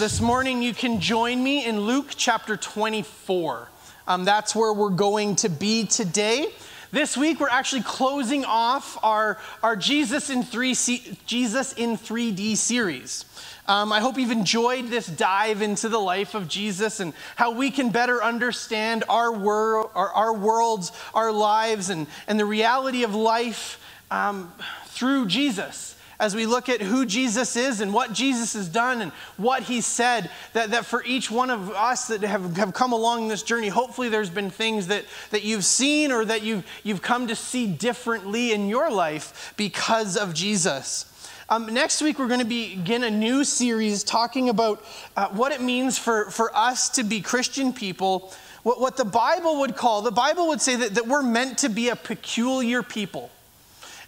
This 0.00 0.22
morning, 0.22 0.62
you 0.62 0.72
can 0.72 0.98
join 0.98 1.44
me 1.44 1.66
in 1.66 1.80
Luke 1.80 2.12
chapter 2.16 2.56
24. 2.56 3.68
Um, 4.08 4.24
that's 4.24 4.56
where 4.56 4.72
we're 4.72 4.88
going 4.88 5.36
to 5.36 5.50
be 5.50 5.84
today. 5.84 6.46
This 6.90 7.18
week, 7.18 7.38
we're 7.38 7.50
actually 7.50 7.82
closing 7.82 8.46
off 8.46 8.96
our, 9.04 9.36
our 9.62 9.76
Jesus, 9.76 10.30
in 10.30 10.42
3 10.42 10.72
C, 10.72 11.18
Jesus 11.26 11.74
in 11.74 11.98
3D 11.98 12.56
series. 12.56 13.26
Um, 13.68 13.92
I 13.92 14.00
hope 14.00 14.16
you've 14.16 14.30
enjoyed 14.30 14.88
this 14.88 15.06
dive 15.06 15.60
into 15.60 15.90
the 15.90 16.00
life 16.00 16.34
of 16.34 16.48
Jesus 16.48 17.00
and 17.00 17.12
how 17.36 17.50
we 17.50 17.70
can 17.70 17.90
better 17.90 18.24
understand 18.24 19.04
our, 19.06 19.30
wor- 19.30 19.94
our, 19.94 20.08
our 20.08 20.32
worlds, 20.32 20.92
our 21.12 21.30
lives, 21.30 21.90
and, 21.90 22.06
and 22.26 22.40
the 22.40 22.46
reality 22.46 23.02
of 23.04 23.14
life 23.14 23.78
um, 24.10 24.50
through 24.86 25.26
Jesus 25.26 25.94
as 26.20 26.36
we 26.36 26.44
look 26.44 26.68
at 26.68 26.82
who 26.82 27.06
Jesus 27.06 27.56
is 27.56 27.80
and 27.80 27.92
what 27.92 28.12
Jesus 28.12 28.52
has 28.52 28.68
done 28.68 29.00
and 29.00 29.10
what 29.38 29.62
he 29.64 29.80
said, 29.80 30.30
that, 30.52 30.70
that 30.70 30.84
for 30.84 31.02
each 31.04 31.30
one 31.30 31.48
of 31.48 31.70
us 31.70 32.08
that 32.08 32.20
have, 32.20 32.56
have 32.58 32.74
come 32.74 32.92
along 32.92 33.28
this 33.28 33.42
journey, 33.42 33.68
hopefully 33.68 34.10
there's 34.10 34.30
been 34.30 34.50
things 34.50 34.88
that, 34.88 35.06
that 35.30 35.42
you've 35.42 35.64
seen 35.64 36.12
or 36.12 36.26
that 36.26 36.42
you've, 36.42 36.66
you've 36.84 37.00
come 37.00 37.26
to 37.26 37.34
see 37.34 37.66
differently 37.66 38.52
in 38.52 38.68
your 38.68 38.90
life 38.90 39.54
because 39.56 40.16
of 40.16 40.34
Jesus. 40.34 41.06
Um, 41.48 41.66
next 41.72 42.02
week, 42.02 42.18
we're 42.18 42.28
going 42.28 42.40
to 42.40 42.46
begin 42.46 43.02
a 43.02 43.10
new 43.10 43.42
series 43.42 44.04
talking 44.04 44.50
about 44.50 44.84
uh, 45.16 45.28
what 45.30 45.52
it 45.52 45.62
means 45.62 45.98
for, 45.98 46.30
for 46.30 46.54
us 46.56 46.90
to 46.90 47.02
be 47.02 47.22
Christian 47.22 47.72
people. 47.72 48.32
What, 48.62 48.78
what 48.78 48.96
the 48.98 49.06
Bible 49.06 49.60
would 49.60 49.74
call, 49.74 50.02
the 50.02 50.12
Bible 50.12 50.48
would 50.48 50.60
say 50.60 50.76
that, 50.76 50.94
that 50.96 51.08
we're 51.08 51.22
meant 51.22 51.58
to 51.58 51.70
be 51.70 51.88
a 51.88 51.96
peculiar 51.96 52.82
people. 52.82 53.30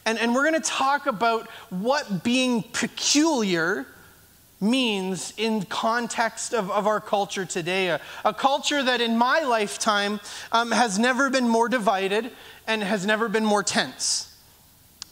And, 0.04 0.18
and 0.18 0.34
we're 0.34 0.48
going 0.48 0.60
to 0.60 0.68
talk 0.68 1.06
about 1.06 1.48
what 1.70 2.24
being 2.24 2.62
peculiar 2.62 3.86
means 4.60 5.34
in 5.36 5.62
context 5.64 6.54
of, 6.54 6.70
of 6.70 6.86
our 6.86 7.00
culture 7.00 7.44
today. 7.44 7.88
A, 7.88 8.00
a 8.24 8.32
culture 8.32 8.82
that 8.82 9.00
in 9.00 9.16
my 9.16 9.40
lifetime 9.40 10.20
um, 10.52 10.70
has 10.70 10.98
never 10.98 11.30
been 11.30 11.48
more 11.48 11.68
divided 11.68 12.30
and 12.66 12.82
has 12.82 13.04
never 13.04 13.28
been 13.28 13.44
more 13.44 13.62
tense. 13.62 14.31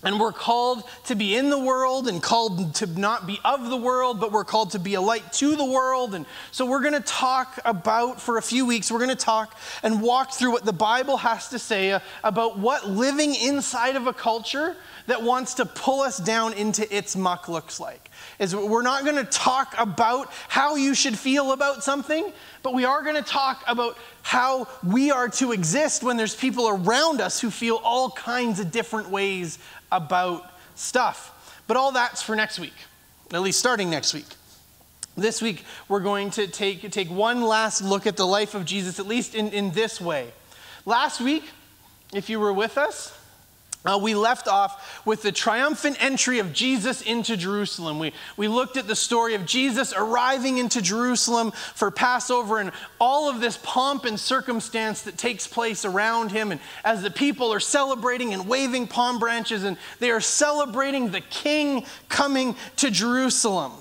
And 0.02 0.18
we're 0.18 0.32
called 0.32 0.82
to 1.06 1.14
be 1.14 1.36
in 1.36 1.50
the 1.50 1.58
world 1.58 2.08
and 2.08 2.22
called 2.22 2.74
to 2.76 2.86
not 2.86 3.26
be 3.26 3.38
of 3.44 3.68
the 3.68 3.76
world, 3.76 4.18
but 4.18 4.32
we're 4.32 4.44
called 4.44 4.70
to 4.70 4.78
be 4.78 4.94
a 4.94 5.00
light 5.00 5.30
to 5.34 5.56
the 5.56 5.64
world. 5.64 6.14
And 6.14 6.24
so 6.52 6.64
we're 6.64 6.80
going 6.80 6.94
to 6.94 7.00
talk 7.00 7.58
about, 7.66 8.18
for 8.18 8.38
a 8.38 8.42
few 8.42 8.64
weeks, 8.64 8.90
we're 8.90 8.98
going 8.98 9.10
to 9.10 9.14
talk 9.14 9.58
and 9.82 10.00
walk 10.00 10.32
through 10.32 10.52
what 10.52 10.64
the 10.64 10.72
Bible 10.72 11.18
has 11.18 11.48
to 11.48 11.58
say 11.58 12.00
about 12.24 12.58
what 12.58 12.88
living 12.88 13.34
inside 13.34 13.94
of 13.96 14.06
a 14.06 14.14
culture 14.14 14.74
that 15.06 15.22
wants 15.22 15.54
to 15.54 15.66
pull 15.66 16.00
us 16.00 16.16
down 16.16 16.54
into 16.54 16.96
its 16.96 17.14
muck 17.14 17.48
looks 17.48 17.78
like. 17.78 18.10
Is 18.38 18.56
we're 18.56 18.82
not 18.82 19.04
going 19.04 19.16
to 19.16 19.24
talk 19.24 19.74
about 19.76 20.32
how 20.48 20.76
you 20.76 20.94
should 20.94 21.18
feel 21.18 21.52
about 21.52 21.84
something, 21.84 22.32
but 22.62 22.72
we 22.72 22.84
are 22.84 23.02
going 23.02 23.16
to 23.16 23.22
talk 23.22 23.64
about 23.66 23.98
how 24.22 24.68
we 24.82 25.10
are 25.10 25.28
to 25.28 25.52
exist 25.52 26.02
when 26.02 26.16
there's 26.16 26.34
people 26.34 26.68
around 26.68 27.20
us 27.20 27.40
who 27.40 27.50
feel 27.50 27.80
all 27.82 28.10
kinds 28.10 28.60
of 28.60 28.70
different 28.70 29.10
ways 29.10 29.58
about 29.92 30.50
stuff. 30.74 31.62
But 31.66 31.76
all 31.76 31.92
that's 31.92 32.22
for 32.22 32.34
next 32.34 32.58
week, 32.58 32.74
at 33.32 33.40
least 33.42 33.58
starting 33.58 33.90
next 33.90 34.14
week. 34.14 34.26
This 35.16 35.42
week, 35.42 35.64
we're 35.88 36.00
going 36.00 36.30
to 36.30 36.46
take, 36.46 36.88
take 36.90 37.10
one 37.10 37.42
last 37.42 37.82
look 37.82 38.06
at 38.06 38.16
the 38.16 38.26
life 38.26 38.54
of 38.54 38.64
Jesus, 38.64 38.98
at 38.98 39.06
least 39.06 39.34
in, 39.34 39.50
in 39.50 39.72
this 39.72 40.00
way. 40.00 40.32
Last 40.86 41.20
week, 41.20 41.44
if 42.14 42.30
you 42.30 42.40
were 42.40 42.52
with 42.52 42.78
us, 42.78 43.16
uh, 43.84 43.98
we 44.00 44.14
left 44.14 44.46
off 44.46 45.02
with 45.06 45.22
the 45.22 45.32
triumphant 45.32 45.96
entry 46.02 46.38
of 46.38 46.52
Jesus 46.52 47.00
into 47.00 47.34
Jerusalem. 47.34 47.98
We, 47.98 48.12
we 48.36 48.46
looked 48.46 48.76
at 48.76 48.86
the 48.86 48.94
story 48.94 49.34
of 49.34 49.46
Jesus 49.46 49.94
arriving 49.96 50.58
into 50.58 50.82
Jerusalem 50.82 51.52
for 51.52 51.90
Passover 51.90 52.58
and 52.58 52.72
all 53.00 53.30
of 53.30 53.40
this 53.40 53.58
pomp 53.62 54.04
and 54.04 54.20
circumstance 54.20 55.00
that 55.02 55.16
takes 55.16 55.46
place 55.46 55.86
around 55.86 56.30
him. 56.30 56.52
And 56.52 56.60
as 56.84 57.02
the 57.02 57.10
people 57.10 57.54
are 57.54 57.60
celebrating 57.60 58.34
and 58.34 58.46
waving 58.46 58.86
palm 58.86 59.18
branches, 59.18 59.64
and 59.64 59.78
they 59.98 60.10
are 60.10 60.20
celebrating 60.20 61.10
the 61.10 61.22
king 61.22 61.86
coming 62.10 62.56
to 62.76 62.90
Jerusalem. 62.90 63.72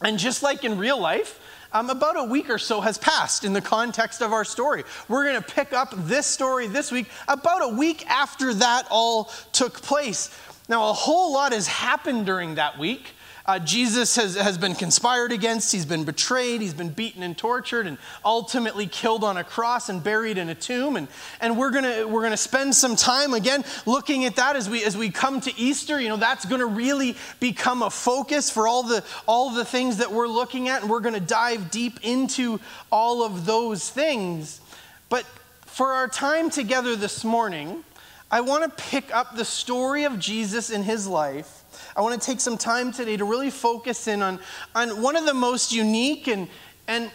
And 0.00 0.18
just 0.18 0.42
like 0.42 0.64
in 0.64 0.78
real 0.78 0.98
life, 0.98 1.38
um, 1.74 1.90
about 1.90 2.16
a 2.16 2.24
week 2.24 2.48
or 2.48 2.58
so 2.58 2.80
has 2.80 2.96
passed 2.96 3.44
in 3.44 3.52
the 3.52 3.60
context 3.60 4.22
of 4.22 4.32
our 4.32 4.44
story. 4.44 4.84
We're 5.08 5.24
going 5.24 5.42
to 5.42 5.52
pick 5.54 5.72
up 5.72 5.92
this 5.94 6.26
story 6.26 6.68
this 6.68 6.92
week, 6.92 7.08
about 7.26 7.62
a 7.62 7.68
week 7.68 8.08
after 8.08 8.54
that 8.54 8.86
all 8.90 9.24
took 9.52 9.82
place. 9.82 10.30
Now, 10.68 10.88
a 10.88 10.92
whole 10.92 11.34
lot 11.34 11.52
has 11.52 11.66
happened 11.66 12.24
during 12.24 12.54
that 12.54 12.78
week. 12.78 13.08
Uh, 13.46 13.58
Jesus 13.58 14.16
has, 14.16 14.36
has 14.36 14.56
been 14.56 14.74
conspired 14.74 15.30
against, 15.30 15.70
he's 15.70 15.84
been 15.84 16.04
betrayed, 16.04 16.62
he's 16.62 16.72
been 16.72 16.88
beaten 16.88 17.22
and 17.22 17.36
tortured, 17.36 17.86
and 17.86 17.98
ultimately 18.24 18.86
killed 18.86 19.22
on 19.22 19.36
a 19.36 19.44
cross 19.44 19.90
and 19.90 20.02
buried 20.02 20.38
in 20.38 20.48
a 20.48 20.54
tomb. 20.54 20.96
And, 20.96 21.08
and 21.42 21.58
we're 21.58 21.70
going 21.70 22.10
we're 22.10 22.22
gonna 22.22 22.38
spend 22.38 22.74
some 22.74 22.96
time 22.96 23.34
again 23.34 23.62
looking 23.84 24.24
at 24.24 24.36
that 24.36 24.56
as 24.56 24.70
we, 24.70 24.82
as 24.82 24.96
we 24.96 25.10
come 25.10 25.42
to 25.42 25.52
Easter. 25.58 26.00
You 26.00 26.08
know, 26.08 26.16
that's 26.16 26.46
going 26.46 26.60
to 26.60 26.66
really 26.66 27.16
become 27.38 27.82
a 27.82 27.90
focus 27.90 28.50
for 28.50 28.66
all 28.66 28.82
the, 28.82 29.04
all 29.26 29.50
the 29.50 29.64
things 29.64 29.98
that 29.98 30.10
we're 30.10 30.28
looking 30.28 30.70
at, 30.70 30.80
and 30.80 30.90
we're 30.90 31.00
going 31.00 31.14
to 31.14 31.20
dive 31.20 31.70
deep 31.70 32.00
into 32.02 32.60
all 32.90 33.22
of 33.22 33.44
those 33.44 33.90
things. 33.90 34.62
But 35.10 35.26
for 35.66 35.92
our 35.92 36.08
time 36.08 36.48
together 36.48 36.96
this 36.96 37.24
morning, 37.24 37.84
I 38.30 38.40
want 38.40 38.64
to 38.64 38.84
pick 38.84 39.14
up 39.14 39.36
the 39.36 39.44
story 39.44 40.04
of 40.04 40.18
Jesus 40.18 40.70
in 40.70 40.82
his 40.82 41.06
life 41.06 41.63
I 41.96 42.02
want 42.02 42.20
to 42.20 42.26
take 42.26 42.40
some 42.40 42.58
time 42.58 42.90
today 42.90 43.16
to 43.16 43.24
really 43.24 43.50
focus 43.50 44.08
in 44.08 44.20
on, 44.20 44.40
on 44.74 45.00
one 45.00 45.14
of 45.14 45.26
the 45.26 45.34
most 45.34 45.72
unique 45.72 46.26
and, 46.26 46.48
and 46.88 47.10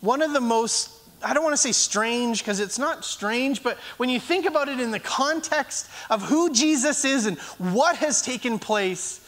one 0.00 0.20
of 0.20 0.34
the 0.34 0.40
most, 0.40 0.90
I 1.24 1.32
don't 1.32 1.42
want 1.42 1.54
to 1.54 1.62
say 1.62 1.72
strange 1.72 2.40
because 2.40 2.60
it's 2.60 2.78
not 2.78 3.06
strange, 3.06 3.62
but 3.62 3.78
when 3.96 4.10
you 4.10 4.20
think 4.20 4.44
about 4.44 4.68
it 4.68 4.80
in 4.80 4.90
the 4.90 5.00
context 5.00 5.88
of 6.10 6.22
who 6.22 6.52
Jesus 6.52 7.06
is 7.06 7.24
and 7.24 7.38
what 7.58 7.96
has 7.96 8.20
taken 8.20 8.58
place, 8.58 9.26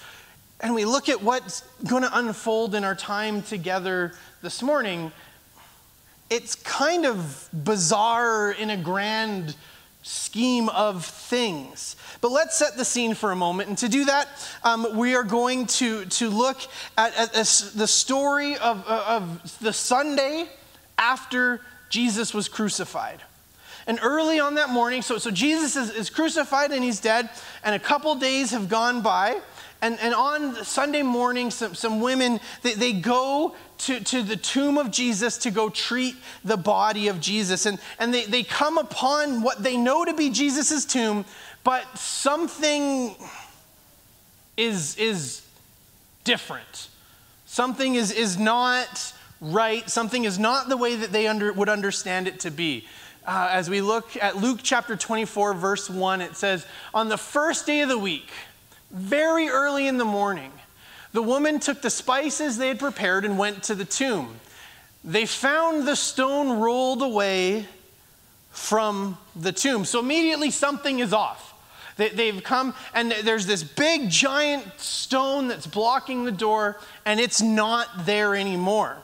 and 0.60 0.74
we 0.74 0.84
look 0.84 1.08
at 1.08 1.22
what's 1.22 1.62
going 1.86 2.02
to 2.02 2.18
unfold 2.18 2.74
in 2.74 2.84
our 2.84 2.94
time 2.94 3.40
together 3.40 4.12
this 4.42 4.62
morning, 4.62 5.12
it's 6.28 6.56
kind 6.56 7.06
of 7.06 7.48
bizarre 7.52 8.52
in 8.52 8.68
a 8.68 8.76
grand 8.76 9.56
scheme 10.02 10.68
of 10.68 11.04
things. 11.04 11.96
But 12.24 12.32
let's 12.32 12.56
set 12.56 12.78
the 12.78 12.86
scene 12.86 13.12
for 13.12 13.32
a 13.32 13.36
moment. 13.36 13.68
And 13.68 13.76
to 13.76 13.88
do 13.90 14.06
that, 14.06 14.28
um, 14.62 14.96
we 14.96 15.14
are 15.14 15.24
going 15.24 15.66
to, 15.66 16.06
to 16.06 16.30
look 16.30 16.56
at, 16.96 17.14
at 17.18 17.34
the 17.34 17.86
story 17.86 18.56
of, 18.56 18.82
of 18.88 19.58
the 19.60 19.74
Sunday 19.74 20.48
after 20.96 21.60
Jesus 21.90 22.32
was 22.32 22.48
crucified. 22.48 23.20
And 23.86 23.98
early 24.02 24.40
on 24.40 24.54
that 24.54 24.70
morning, 24.70 25.02
so, 25.02 25.18
so 25.18 25.30
Jesus 25.30 25.76
is, 25.76 25.90
is 25.90 26.08
crucified 26.08 26.72
and 26.72 26.82
he's 26.82 26.98
dead, 26.98 27.28
and 27.62 27.74
a 27.74 27.78
couple 27.78 28.14
days 28.14 28.52
have 28.52 28.70
gone 28.70 29.02
by. 29.02 29.38
And, 29.82 29.98
and 30.00 30.14
on 30.14 30.64
Sunday 30.64 31.02
morning, 31.02 31.50
some, 31.50 31.74
some 31.74 32.00
women, 32.00 32.40
they, 32.62 32.72
they 32.72 32.94
go 32.94 33.54
to, 33.80 34.00
to 34.00 34.22
the 34.22 34.36
tomb 34.36 34.78
of 34.78 34.90
Jesus 34.90 35.36
to 35.38 35.50
go 35.50 35.68
treat 35.68 36.16
the 36.42 36.56
body 36.56 37.08
of 37.08 37.20
Jesus. 37.20 37.66
And, 37.66 37.78
and 37.98 38.14
they, 38.14 38.24
they 38.24 38.44
come 38.44 38.78
upon 38.78 39.42
what 39.42 39.62
they 39.62 39.76
know 39.76 40.06
to 40.06 40.14
be 40.14 40.30
Jesus' 40.30 40.86
tomb, 40.86 41.26
but 41.64 41.98
something 41.98 43.16
is, 44.56 44.96
is 44.96 45.42
different. 46.22 46.88
Something 47.46 47.94
is, 47.94 48.12
is 48.12 48.38
not 48.38 49.12
right. 49.40 49.88
Something 49.88 50.24
is 50.24 50.38
not 50.38 50.68
the 50.68 50.76
way 50.76 50.96
that 50.96 51.10
they 51.10 51.26
under, 51.26 51.52
would 51.52 51.68
understand 51.68 52.28
it 52.28 52.40
to 52.40 52.50
be. 52.50 52.86
Uh, 53.26 53.48
as 53.50 53.70
we 53.70 53.80
look 53.80 54.22
at 54.22 54.36
Luke 54.36 54.60
chapter 54.62 54.96
24, 54.96 55.54
verse 55.54 55.88
1, 55.88 56.20
it 56.20 56.36
says, 56.36 56.66
On 56.92 57.08
the 57.08 57.16
first 57.16 57.64
day 57.64 57.80
of 57.80 57.88
the 57.88 57.98
week, 57.98 58.30
very 58.90 59.48
early 59.48 59.88
in 59.88 59.96
the 59.96 60.04
morning, 60.04 60.52
the 61.12 61.22
woman 61.22 61.58
took 61.60 61.80
the 61.80 61.90
spices 61.90 62.58
they 62.58 62.68
had 62.68 62.78
prepared 62.78 63.24
and 63.24 63.38
went 63.38 63.62
to 63.64 63.74
the 63.74 63.84
tomb. 63.84 64.36
They 65.02 65.26
found 65.26 65.88
the 65.88 65.96
stone 65.96 66.60
rolled 66.60 67.02
away 67.02 67.66
from 68.50 69.16
the 69.34 69.52
tomb. 69.52 69.84
So 69.84 70.00
immediately 70.00 70.50
something 70.50 70.98
is 70.98 71.12
off. 71.12 71.53
They, 71.96 72.26
have 72.32 72.42
come, 72.42 72.74
and 72.92 73.12
there's 73.22 73.46
this 73.46 73.62
big 73.62 74.10
giant 74.10 74.80
stone 74.80 75.46
that's 75.46 75.66
blocking 75.66 76.24
the 76.24 76.32
door, 76.32 76.78
and 77.06 77.20
it's 77.20 77.40
not 77.40 78.04
there 78.04 78.34
anymore. 78.34 78.96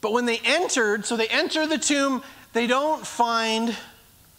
But 0.00 0.12
when 0.12 0.26
they 0.26 0.40
entered, 0.44 1.04
so 1.04 1.16
they 1.16 1.26
enter 1.28 1.66
the 1.66 1.78
tomb, 1.78 2.22
they 2.52 2.68
don't 2.68 3.04
find 3.04 3.76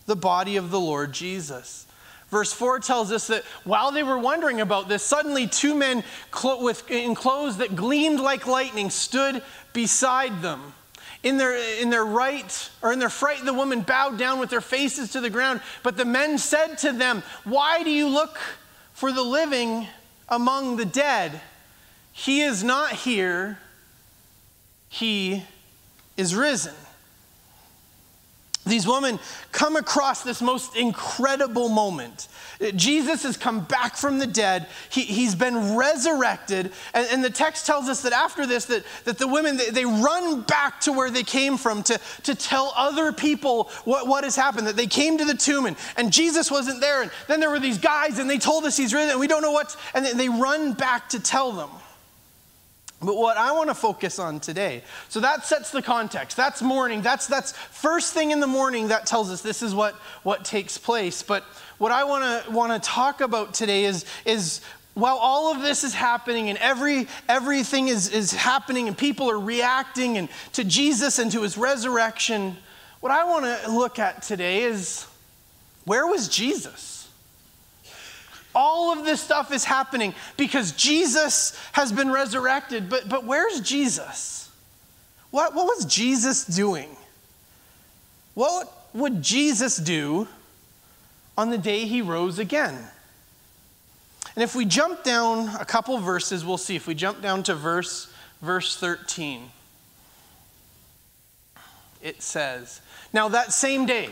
the 0.05 0.15
body 0.15 0.55
of 0.55 0.71
the 0.71 0.79
Lord 0.79 1.11
Jesus. 1.11 1.85
Verse 2.29 2.51
4 2.53 2.79
tells 2.79 3.11
us 3.11 3.27
that 3.27 3.43
while 3.63 3.91
they 3.91 4.03
were 4.03 4.17
wondering 4.17 4.59
about 4.59 4.89
this, 4.89 5.03
suddenly 5.03 5.47
two 5.47 5.75
men 5.75 6.03
with, 6.43 6.89
in 6.89 7.15
clothes 7.15 7.57
that 7.57 7.75
gleamed 7.75 8.19
like 8.19 8.47
lightning 8.47 8.89
stood 8.89 9.41
beside 9.73 10.41
them. 10.41 10.73
In 11.23 11.37
their, 11.37 11.57
in 11.81 11.89
their 11.89 12.05
right, 12.05 12.69
or 12.81 12.93
in 12.93 12.99
their 12.99 13.09
fright, 13.09 13.43
the 13.43 13.53
woman 13.53 13.81
bowed 13.81 14.17
down 14.17 14.39
with 14.39 14.49
their 14.49 14.61
faces 14.61 15.11
to 15.13 15.21
the 15.21 15.29
ground. 15.29 15.61
But 15.83 15.97
the 15.97 16.05
men 16.05 16.37
said 16.37 16.77
to 16.79 16.91
them, 16.91 17.23
Why 17.43 17.83
do 17.83 17.89
you 17.89 18.07
look 18.07 18.37
for 18.93 19.11
the 19.11 19.23
living 19.23 19.87
among 20.29 20.77
the 20.77 20.85
dead? 20.85 21.41
He 22.11 22.41
is 22.41 22.63
not 22.63 22.91
here, 22.93 23.59
he 24.89 25.43
is 26.15 26.33
risen 26.33 26.73
these 28.69 28.87
women 28.87 29.19
come 29.51 29.75
across 29.75 30.23
this 30.23 30.41
most 30.41 30.75
incredible 30.75 31.69
moment. 31.69 32.27
Jesus 32.75 33.23
has 33.23 33.37
come 33.37 33.63
back 33.65 33.95
from 33.95 34.17
the 34.17 34.25
dead. 34.25 34.67
He, 34.89 35.01
he's 35.01 35.35
been 35.35 35.75
resurrected. 35.75 36.71
And, 36.93 37.07
and, 37.11 37.23
the 37.23 37.29
text 37.29 37.65
tells 37.65 37.87
us 37.87 38.01
that 38.01 38.13
after 38.13 38.47
this, 38.47 38.65
that, 38.65 38.83
that 39.05 39.19
the 39.19 39.27
women, 39.27 39.57
they, 39.57 39.69
they, 39.69 39.85
run 39.85 40.41
back 40.41 40.81
to 40.81 40.91
where 40.91 41.11
they 41.11 41.23
came 41.23 41.57
from 41.57 41.83
to, 41.83 41.99
to 42.23 42.33
tell 42.33 42.73
other 42.75 43.11
people 43.11 43.65
what, 43.85 44.07
what 44.07 44.23
has 44.23 44.35
happened, 44.35 44.65
that 44.67 44.75
they 44.75 44.87
came 44.87 45.17
to 45.19 45.25
the 45.25 45.35
tomb 45.35 45.65
and, 45.67 45.77
and 45.97 46.11
Jesus 46.11 46.49
wasn't 46.49 46.81
there. 46.81 47.03
And 47.03 47.11
then 47.27 47.39
there 47.39 47.49
were 47.49 47.59
these 47.59 47.77
guys 47.77 48.17
and 48.17 48.29
they 48.29 48.39
told 48.39 48.65
us 48.65 48.75
he's 48.75 48.93
risen 48.93 49.11
and 49.11 49.19
we 49.19 49.27
don't 49.27 49.41
know 49.41 49.51
what, 49.51 49.75
and 49.93 50.05
they 50.05 50.29
run 50.29 50.73
back 50.73 51.09
to 51.09 51.19
tell 51.19 51.51
them. 51.51 51.69
But 52.99 53.15
what 53.15 53.37
I 53.37 53.51
want 53.51 53.69
to 53.69 53.75
focus 53.75 54.17
on 54.17 54.39
today, 54.39 54.81
so 55.07 55.19
that 55.19 55.45
sets 55.45 55.69
the 55.69 55.83
context. 55.83 56.35
That's 56.35 56.63
morning. 56.63 57.01
That's 57.01 57.27
that's 57.27 57.51
first 57.51 58.13
thing 58.13 58.31
in 58.31 58.39
the 58.39 58.47
morning 58.47 58.87
that 58.87 59.05
tells 59.05 59.29
us 59.29 59.41
this 59.41 59.61
is 59.61 59.75
what 59.75 59.93
what 60.23 60.43
takes 60.43 60.79
place. 60.79 61.21
But 61.21 61.43
what 61.77 61.91
I 61.91 62.05
want 62.05 62.45
to 62.45 62.51
want 62.51 62.73
to 62.73 62.89
talk 62.89 63.21
about 63.21 63.53
today 63.53 63.85
is 63.85 64.03
is 64.25 64.61
while 64.95 65.17
all 65.17 65.51
of 65.51 65.61
this 65.61 65.83
is 65.83 65.93
happening 65.93 66.49
and 66.49 66.57
every 66.57 67.07
everything 67.29 67.87
is 67.87 68.09
is 68.09 68.31
happening 68.31 68.87
and 68.87 68.97
people 68.97 69.29
are 69.29 69.39
reacting 69.39 70.17
and 70.17 70.27
to 70.53 70.63
Jesus 70.63 71.19
and 71.19 71.31
to 71.33 71.43
his 71.43 71.55
resurrection, 71.55 72.57
what 73.01 73.11
I 73.11 73.25
want 73.25 73.45
to 73.45 73.71
look 73.71 73.99
at 73.99 74.23
today 74.23 74.63
is 74.63 75.05
where 75.85 76.07
was 76.07 76.27
Jesus? 76.27 76.96
All 78.59 78.91
of 78.91 79.05
this 79.05 79.21
stuff 79.21 79.53
is 79.53 79.63
happening 79.63 80.15
because 80.35 80.71
Jesus 80.71 81.55
has 81.73 81.91
been 81.91 82.09
resurrected. 82.09 82.89
But, 82.89 83.07
but 83.07 83.23
where's 83.23 83.61
Jesus? 83.61 84.49
What, 85.29 85.53
what 85.53 85.67
was 85.67 85.85
Jesus 85.85 86.43
doing? 86.43 86.89
What 88.33 88.89
would 88.95 89.21
Jesus 89.21 89.77
do 89.77 90.27
on 91.37 91.51
the 91.51 91.59
day 91.59 91.85
he 91.85 92.01
rose 92.01 92.39
again? 92.39 92.75
And 94.33 94.43
if 94.43 94.55
we 94.55 94.65
jump 94.65 95.03
down 95.03 95.49
a 95.59 95.65
couple 95.65 95.95
verses, 95.99 96.43
we'll 96.43 96.57
see. 96.57 96.75
If 96.75 96.87
we 96.87 96.95
jump 96.95 97.21
down 97.21 97.43
to 97.43 97.53
verse, 97.53 98.11
verse 98.41 98.75
13, 98.75 99.51
it 102.01 102.23
says, 102.23 102.81
Now 103.13 103.29
that 103.29 103.53
same 103.53 103.85
day, 103.85 104.09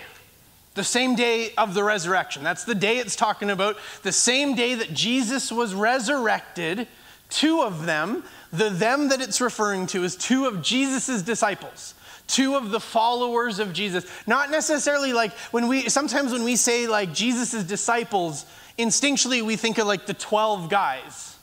the 0.75 0.83
same 0.83 1.15
day 1.15 1.53
of 1.57 1.73
the 1.73 1.83
resurrection. 1.83 2.43
That's 2.43 2.63
the 2.63 2.75
day 2.75 2.97
it's 2.97 3.15
talking 3.15 3.49
about. 3.49 3.77
The 4.03 4.11
same 4.11 4.55
day 4.55 4.75
that 4.75 4.93
Jesus 4.93 5.51
was 5.51 5.73
resurrected, 5.73 6.87
two 7.29 7.61
of 7.61 7.85
them, 7.85 8.23
the 8.51 8.69
them 8.69 9.09
that 9.09 9.21
it's 9.21 9.41
referring 9.41 9.87
to 9.87 10.03
is 10.03 10.15
two 10.15 10.45
of 10.45 10.61
Jesus' 10.61 11.21
disciples 11.21 11.95
two 12.27 12.55
of 12.55 12.71
the 12.71 12.79
followers 12.79 13.59
of 13.59 13.73
Jesus. 13.73 14.05
Not 14.25 14.49
necessarily 14.49 15.13
like 15.13 15.31
when 15.51 15.67
we, 15.67 15.89
sometimes 15.89 16.31
when 16.31 16.43
we 16.43 16.55
say 16.55 16.87
like 16.87 17.13
Jesus' 17.13 17.63
disciples, 17.63 18.45
instinctually 18.77 19.41
we 19.41 19.55
think 19.55 19.77
of 19.77 19.87
like 19.87 20.05
the 20.05 20.13
12 20.13 20.69
guys. 20.69 21.34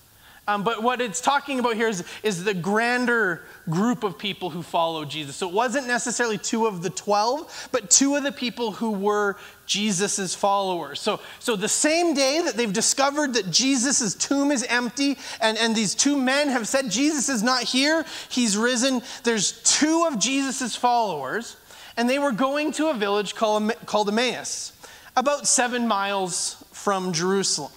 Um, 0.48 0.64
but 0.64 0.82
what 0.82 1.00
it's 1.00 1.20
talking 1.20 1.60
about 1.60 1.76
here 1.76 1.86
is, 1.86 2.02
is 2.24 2.42
the 2.42 2.54
grander 2.54 3.42
group 3.70 4.02
of 4.02 4.18
people 4.18 4.50
who 4.50 4.62
follow 4.62 5.04
Jesus. 5.04 5.36
So 5.36 5.48
it 5.48 5.54
wasn't 5.54 5.86
necessarily 5.86 6.36
two 6.36 6.66
of 6.66 6.82
the 6.82 6.90
12, 6.90 7.68
but 7.70 7.90
two 7.90 8.16
of 8.16 8.24
the 8.24 8.32
people 8.32 8.72
who 8.72 8.90
were 8.90 9.36
Jesus' 9.66 10.34
followers. 10.34 11.00
So, 11.00 11.20
so 11.38 11.54
the 11.54 11.68
same 11.68 12.14
day 12.14 12.42
that 12.42 12.54
they've 12.54 12.72
discovered 12.72 13.34
that 13.34 13.52
Jesus' 13.52 14.16
tomb 14.16 14.50
is 14.50 14.64
empty, 14.64 15.16
and, 15.40 15.56
and 15.58 15.76
these 15.76 15.94
two 15.94 16.16
men 16.16 16.48
have 16.48 16.66
said, 16.66 16.90
Jesus 16.90 17.28
is 17.28 17.44
not 17.44 17.62
here, 17.62 18.04
he's 18.28 18.56
risen, 18.56 19.00
there's 19.22 19.62
two 19.62 20.08
of 20.10 20.18
Jesus' 20.18 20.74
followers, 20.74 21.56
and 21.96 22.10
they 22.10 22.18
were 22.18 22.32
going 22.32 22.72
to 22.72 22.88
a 22.88 22.94
village 22.94 23.36
called, 23.36 23.72
called 23.86 24.08
Emmaus, 24.08 24.72
about 25.16 25.46
seven 25.46 25.86
miles 25.86 26.64
from 26.72 27.12
Jerusalem. 27.12 27.70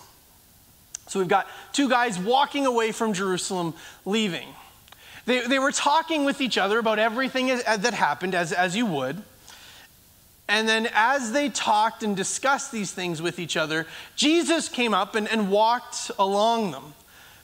So 1.07 1.19
we've 1.19 1.27
got 1.27 1.47
two 1.71 1.89
guys 1.89 2.17
walking 2.17 2.65
away 2.65 2.91
from 2.91 3.13
Jerusalem, 3.13 3.73
leaving. 4.05 4.47
They, 5.25 5.41
they 5.41 5.59
were 5.59 5.71
talking 5.71 6.25
with 6.25 6.41
each 6.41 6.57
other 6.57 6.79
about 6.79 6.99
everything 6.99 7.47
that 7.47 7.93
happened, 7.93 8.35
as, 8.35 8.51
as 8.51 8.75
you 8.75 8.85
would. 8.85 9.21
And 10.47 10.69
then, 10.69 10.87
as 10.93 11.31
they 11.31 11.49
talked 11.49 12.03
and 12.03 12.15
discussed 12.15 12.71
these 12.71 12.91
things 12.91 13.21
with 13.21 13.39
each 13.39 13.57
other, 13.57 13.87
Jesus 14.15 14.69
came 14.69 14.93
up 14.93 15.15
and, 15.15 15.27
and 15.27 15.49
walked 15.49 16.11
along 16.19 16.71
them. 16.71 16.93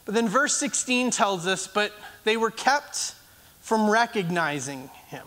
But 0.05 0.13
then, 0.13 0.27
verse 0.27 0.55
16 0.57 1.09
tells 1.09 1.47
us, 1.47 1.65
but 1.65 1.91
they 2.23 2.37
were 2.37 2.51
kept 2.51 3.15
from 3.61 3.89
recognizing 3.89 4.89
him. 5.07 5.25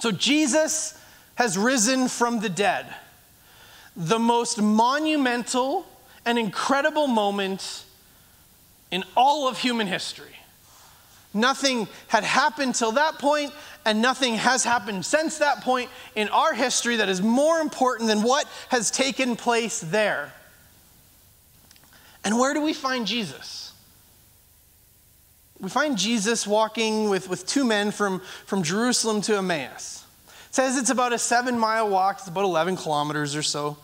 So, 0.00 0.10
Jesus 0.10 0.98
has 1.36 1.56
risen 1.56 2.08
from 2.08 2.40
the 2.40 2.48
dead. 2.48 2.92
The 3.96 4.18
most 4.18 4.60
monumental 4.60 5.86
an 6.24 6.38
incredible 6.38 7.06
moment 7.06 7.84
in 8.90 9.04
all 9.16 9.48
of 9.48 9.58
human 9.58 9.86
history. 9.86 10.36
Nothing 11.34 11.88
had 12.08 12.24
happened 12.24 12.74
till 12.74 12.92
that 12.92 13.18
point, 13.18 13.52
and 13.84 14.02
nothing 14.02 14.34
has 14.34 14.64
happened 14.64 15.04
since 15.04 15.38
that 15.38 15.62
point 15.62 15.90
in 16.14 16.28
our 16.28 16.52
history 16.52 16.96
that 16.96 17.08
is 17.08 17.22
more 17.22 17.58
important 17.58 18.08
than 18.08 18.22
what 18.22 18.46
has 18.68 18.90
taken 18.90 19.34
place 19.34 19.80
there. 19.80 20.32
And 22.24 22.38
where 22.38 22.54
do 22.54 22.60
we 22.60 22.74
find 22.74 23.06
Jesus? 23.06 23.72
We 25.58 25.70
find 25.70 25.96
Jesus 25.96 26.46
walking 26.46 27.08
with, 27.08 27.28
with 27.28 27.46
two 27.46 27.64
men 27.64 27.92
from, 27.92 28.20
from 28.46 28.62
Jerusalem 28.62 29.22
to 29.22 29.36
Emmaus. 29.36 30.04
It 30.48 30.54
says 30.54 30.76
it's 30.76 30.90
about 30.90 31.12
a 31.12 31.18
seven 31.18 31.58
mile 31.58 31.88
walk, 31.88 32.18
it's 32.18 32.28
about 32.28 32.44
11 32.44 32.76
kilometers 32.76 33.34
or 33.34 33.42
so. 33.42 33.78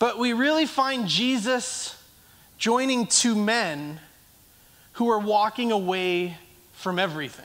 But 0.00 0.18
we 0.18 0.32
really 0.32 0.66
find 0.66 1.06
Jesus 1.06 1.94
joining 2.58 3.06
two 3.06 3.36
men 3.36 4.00
who 4.94 5.10
are 5.10 5.18
walking 5.18 5.70
away 5.70 6.36
from 6.72 6.98
everything. 6.98 7.44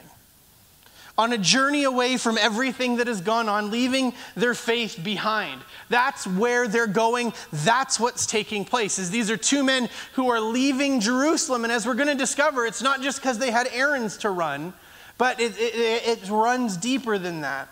On 1.18 1.32
a 1.34 1.38
journey 1.38 1.84
away 1.84 2.18
from 2.18 2.38
everything 2.38 2.96
that 2.98 3.08
has 3.08 3.20
gone 3.20 3.50
on, 3.50 3.72
leaving 3.72 4.14
their 4.36 4.54
faith 4.54 5.00
behind. 5.04 5.62
That's 5.90 6.26
where 6.26 6.68
they're 6.68 6.88
going. 6.88 7.34
That's 7.52 8.00
what's 8.00 8.26
taking 8.26 8.64
place. 8.64 9.00
Is 9.00 9.12
these 9.12 9.30
are 9.30 9.38
two 9.38 9.64
men 9.64 9.90
who 10.14 10.30
are 10.30 10.40
leaving 10.40 11.02
Jerusalem, 11.02 11.66
and 11.66 11.74
as 11.74 11.86
we're 11.86 11.94
going 11.94 12.08
to 12.08 12.16
discover, 12.16 12.66
it's 12.66 12.82
not 12.82 13.02
just 13.02 13.22
because 13.22 13.38
they 13.38 13.52
had 13.52 13.68
errands 13.74 14.18
to 14.18 14.30
run, 14.30 14.74
but 15.18 15.40
it, 15.42 15.58
it, 15.58 16.24
it 16.24 16.30
runs 16.30 16.78
deeper 16.78 17.18
than 17.18 17.42
that. 17.42 17.68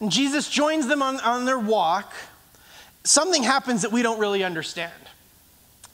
And 0.00 0.10
Jesus 0.10 0.48
joins 0.48 0.88
them 0.88 1.00
on, 1.00 1.20
on 1.20 1.44
their 1.44 1.58
walk, 1.58 2.12
something 3.04 3.42
happens 3.42 3.82
that 3.82 3.92
we 3.92 4.02
don't 4.02 4.18
really 4.18 4.44
understand. 4.44 4.92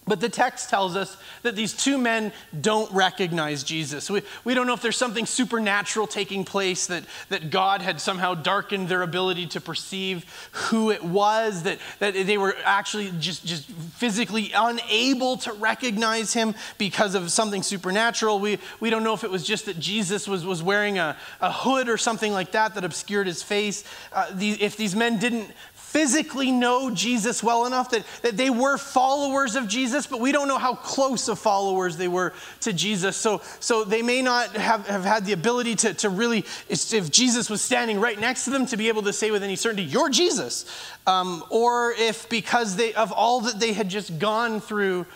But 0.08 0.20
the 0.20 0.28
text 0.28 0.70
tells 0.70 0.94
us 0.94 1.16
that 1.42 1.56
these 1.56 1.72
two 1.72 1.98
men 1.98 2.32
don't 2.60 2.90
recognize 2.92 3.64
Jesus. 3.64 4.08
We, 4.08 4.22
we 4.44 4.54
don't 4.54 4.68
know 4.68 4.72
if 4.72 4.80
there's 4.80 4.96
something 4.96 5.26
supernatural 5.26 6.06
taking 6.06 6.44
place, 6.44 6.86
that, 6.86 7.02
that 7.28 7.50
God 7.50 7.82
had 7.82 8.00
somehow 8.00 8.34
darkened 8.34 8.88
their 8.88 9.02
ability 9.02 9.48
to 9.48 9.60
perceive 9.60 10.24
who 10.52 10.92
it 10.92 11.02
was, 11.02 11.64
that, 11.64 11.80
that 11.98 12.14
they 12.14 12.38
were 12.38 12.54
actually 12.62 13.12
just, 13.18 13.44
just 13.44 13.64
physically 13.64 14.52
unable 14.54 15.38
to 15.38 15.52
recognize 15.54 16.32
him 16.32 16.54
because 16.78 17.16
of 17.16 17.32
something 17.32 17.64
supernatural. 17.64 18.38
We, 18.38 18.60
we 18.78 18.90
don't 18.90 19.02
know 19.02 19.14
if 19.14 19.24
it 19.24 19.30
was 19.30 19.42
just 19.42 19.66
that 19.66 19.80
Jesus 19.80 20.28
was, 20.28 20.46
was 20.46 20.62
wearing 20.62 21.00
a, 21.00 21.16
a 21.40 21.50
hood 21.50 21.88
or 21.88 21.96
something 21.96 22.32
like 22.32 22.52
that 22.52 22.76
that 22.76 22.84
obscured 22.84 23.26
his 23.26 23.42
face. 23.42 23.82
Uh, 24.12 24.26
the, 24.32 24.50
if 24.62 24.76
these 24.76 24.94
men 24.94 25.18
didn't 25.18 25.50
physically 25.86 26.50
know 26.50 26.90
Jesus 26.90 27.44
well 27.44 27.64
enough 27.64 27.90
that, 27.90 28.04
that 28.22 28.36
they 28.36 28.50
were 28.50 28.76
followers 28.76 29.54
of 29.54 29.68
Jesus, 29.68 30.06
but 30.06 30.20
we 30.20 30.32
don't 30.32 30.48
know 30.48 30.58
how 30.58 30.74
close 30.74 31.28
of 31.28 31.38
followers 31.38 31.96
they 31.96 32.08
were 32.08 32.34
to 32.60 32.72
Jesus. 32.72 33.16
So, 33.16 33.40
so 33.60 33.84
they 33.84 34.02
may 34.02 34.20
not 34.20 34.56
have, 34.56 34.86
have 34.88 35.04
had 35.04 35.24
the 35.24 35.32
ability 35.32 35.76
to, 35.76 35.94
to 35.94 36.08
really, 36.08 36.44
if 36.68 37.10
Jesus 37.10 37.48
was 37.48 37.62
standing 37.62 38.00
right 38.00 38.18
next 38.18 38.44
to 38.44 38.50
them, 38.50 38.66
to 38.66 38.76
be 38.76 38.88
able 38.88 39.02
to 39.04 39.12
say 39.12 39.30
with 39.30 39.44
any 39.44 39.54
certainty, 39.54 39.84
You're 39.84 40.10
Jesus. 40.10 40.66
Um, 41.06 41.44
or 41.50 41.92
if 41.92 42.28
because 42.28 42.74
they, 42.74 42.92
of 42.92 43.12
all 43.12 43.42
that 43.42 43.60
they 43.60 43.72
had 43.72 43.88
just 43.88 44.18
gone 44.18 44.60
through, 44.60 45.06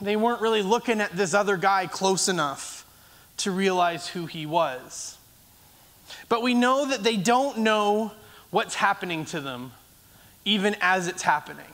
they 0.00 0.16
weren't 0.16 0.40
really 0.40 0.62
looking 0.62 1.00
at 1.00 1.12
this 1.12 1.34
other 1.34 1.58
guy 1.58 1.86
close 1.86 2.26
enough 2.26 2.86
to 3.38 3.50
realize 3.50 4.08
who 4.08 4.24
he 4.24 4.46
was. 4.46 5.18
But 6.30 6.42
we 6.42 6.54
know 6.54 6.86
that 6.86 7.02
they 7.04 7.18
don't 7.18 7.58
know 7.58 8.12
what's 8.50 8.74
happening 8.74 9.24
to 9.26 9.40
them 9.40 9.72
even 10.44 10.76
as 10.80 11.08
it's 11.08 11.22
happening. 11.22 11.66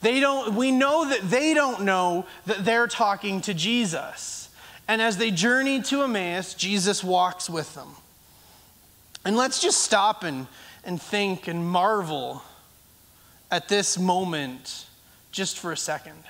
They 0.00 0.20
don't, 0.20 0.54
we 0.54 0.72
know 0.72 1.08
that 1.08 1.28
they 1.28 1.54
don't 1.54 1.82
know 1.82 2.26
that 2.46 2.64
they're 2.64 2.86
talking 2.86 3.40
to 3.42 3.54
Jesus. 3.54 4.48
And 4.88 5.02
as 5.02 5.16
they 5.16 5.30
journey 5.30 5.82
to 5.82 6.02
Emmaus, 6.02 6.54
Jesus 6.54 7.02
walks 7.02 7.50
with 7.50 7.74
them. 7.74 7.88
And 9.24 9.36
let's 9.36 9.60
just 9.60 9.82
stop 9.82 10.22
and, 10.22 10.46
and 10.84 11.00
think 11.00 11.48
and 11.48 11.66
marvel 11.68 12.42
at 13.50 13.68
this 13.68 13.98
moment 13.98 14.86
just 15.32 15.58
for 15.58 15.72
a 15.72 15.76
second. 15.76 16.22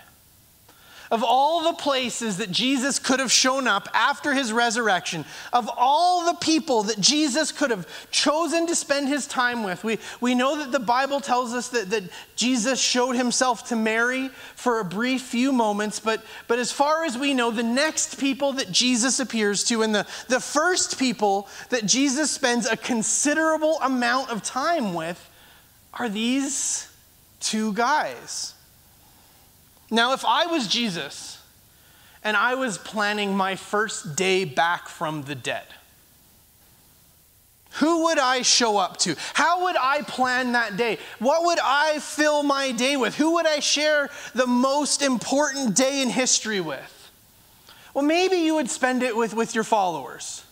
Of 1.11 1.23
all 1.23 1.65
the 1.65 1.73
places 1.73 2.39
that 2.39 2.51
Jesus 2.51 2.99
could 2.99 3.21
have 3.21 3.31
shown 3.31 3.69
up 3.69 3.89
after 3.95 4.35
his 4.35 4.53
resurrection, 4.53 5.25
of 5.53 5.71
all 5.77 6.27
the 6.27 6.39
people 6.39 6.83
that 6.85 7.01
Jesus 7.01 7.53
could 7.53 7.71
have 7.71 7.87
chosen 8.11 8.67
to 8.67 8.75
spend 8.75 9.09
his 9.09 9.27
time 9.27 9.63
with, 9.63 9.85
we, 9.85 9.99
we 10.21 10.35
know 10.35 10.59
that 10.59 10.73
the 10.73 10.81
Bible 10.81 11.21
tells 11.21 11.53
us 11.53 11.69
that, 11.69 11.91
that 11.91 12.03
Jesus 12.35 12.81
showed 12.81 13.15
himself 13.15 13.69
to 13.69 13.77
Mary 13.77 14.31
for 14.57 14.81
a 14.81 14.85
brief 14.85 15.23
few 15.23 15.53
moments, 15.53 16.01
but, 16.01 16.25
but 16.49 16.59
as 16.59 16.73
far 16.73 17.05
as 17.05 17.17
we 17.17 17.35
know, 17.35 17.51
the 17.51 17.63
next 17.63 18.19
people 18.19 18.55
that 18.55 18.73
Jesus 18.73 19.21
appears 19.21 19.63
to 19.65 19.83
and 19.83 19.95
the, 19.95 20.07
the 20.29 20.41
first 20.41 20.99
people 20.99 21.49
that 21.69 21.87
Jesus 21.87 22.31
spends 22.33 22.67
a 22.67 22.77
considerable 22.77 23.79
amount 23.81 24.31
of 24.31 24.43
time 24.43 24.93
with 24.93 25.31
are 25.95 26.09
these 26.09 26.89
two 27.39 27.73
guys. 27.75 28.55
Now, 29.91 30.13
if 30.13 30.25
I 30.25 30.47
was 30.47 30.67
Jesus 30.67 31.41
and 32.25 32.37
I 32.37 32.55
was 32.55 32.79
planning 32.79 33.37
my 33.37 33.57
first 33.57 34.17
day 34.17 34.45
back 34.45 34.89
from 34.89 35.23
the 35.23 35.35
dead, 35.35 35.65
who 37.77 38.05
would 38.05 38.19
I 38.19 38.41
show 38.41 38.79
up 38.79 38.97
to? 38.99 39.15
How 39.35 39.65
would 39.65 39.77
I 39.77 40.01
plan 40.03 40.53
that 40.53 40.79
day? 40.79 40.99
What 41.19 41.45
would 41.45 41.59
I 41.63 41.99
fill 41.99 42.43
my 42.43 42.73
day 42.73 42.97
with? 42.97 43.15
Who 43.17 43.35
would 43.35 43.47
I 43.47 43.61
share 43.61 44.09
the 44.35 44.47
most 44.47 45.03
important 45.03 45.77
day 45.77 46.01
in 46.01 46.09
history 46.09 46.61
with? 46.61 47.11
Well, 47.93 48.05
maybe 48.05 48.37
you 48.37 48.55
would 48.55 48.71
spend 48.71 49.03
it 49.03 49.15
with, 49.15 49.35
with 49.35 49.55
your 49.55 49.65
followers. 49.65 50.46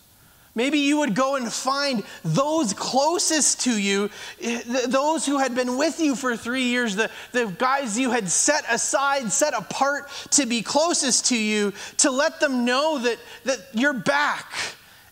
Maybe 0.54 0.78
you 0.78 0.99
would 0.99 1.14
go 1.14 1.34
and 1.34 1.52
find 1.52 2.04
those 2.25 2.73
closest 2.73 3.62
to 3.62 3.76
you, 3.76 4.08
eh, 4.40 4.62
those 4.87 5.26
who 5.26 5.38
had 5.38 5.54
been 5.54 5.76
with 5.76 5.99
you 5.99 6.14
for 6.14 6.37
three 6.37 6.64
years, 6.64 6.94
the, 6.94 7.11
the 7.32 7.46
guys 7.58 7.99
you 7.99 8.11
had 8.11 8.28
set 8.28 8.64
aside, 8.70 9.32
set 9.32 9.52
apart 9.52 10.08
to 10.30 10.46
be 10.46 10.62
closest 10.62 11.26
to 11.26 11.37
you, 11.37 11.73
to 11.99 12.11
let 12.11 12.38
them 12.38 12.64
know 12.64 12.99
that, 12.99 13.18
that 13.44 13.58
you're 13.73 13.92
back 13.92 14.52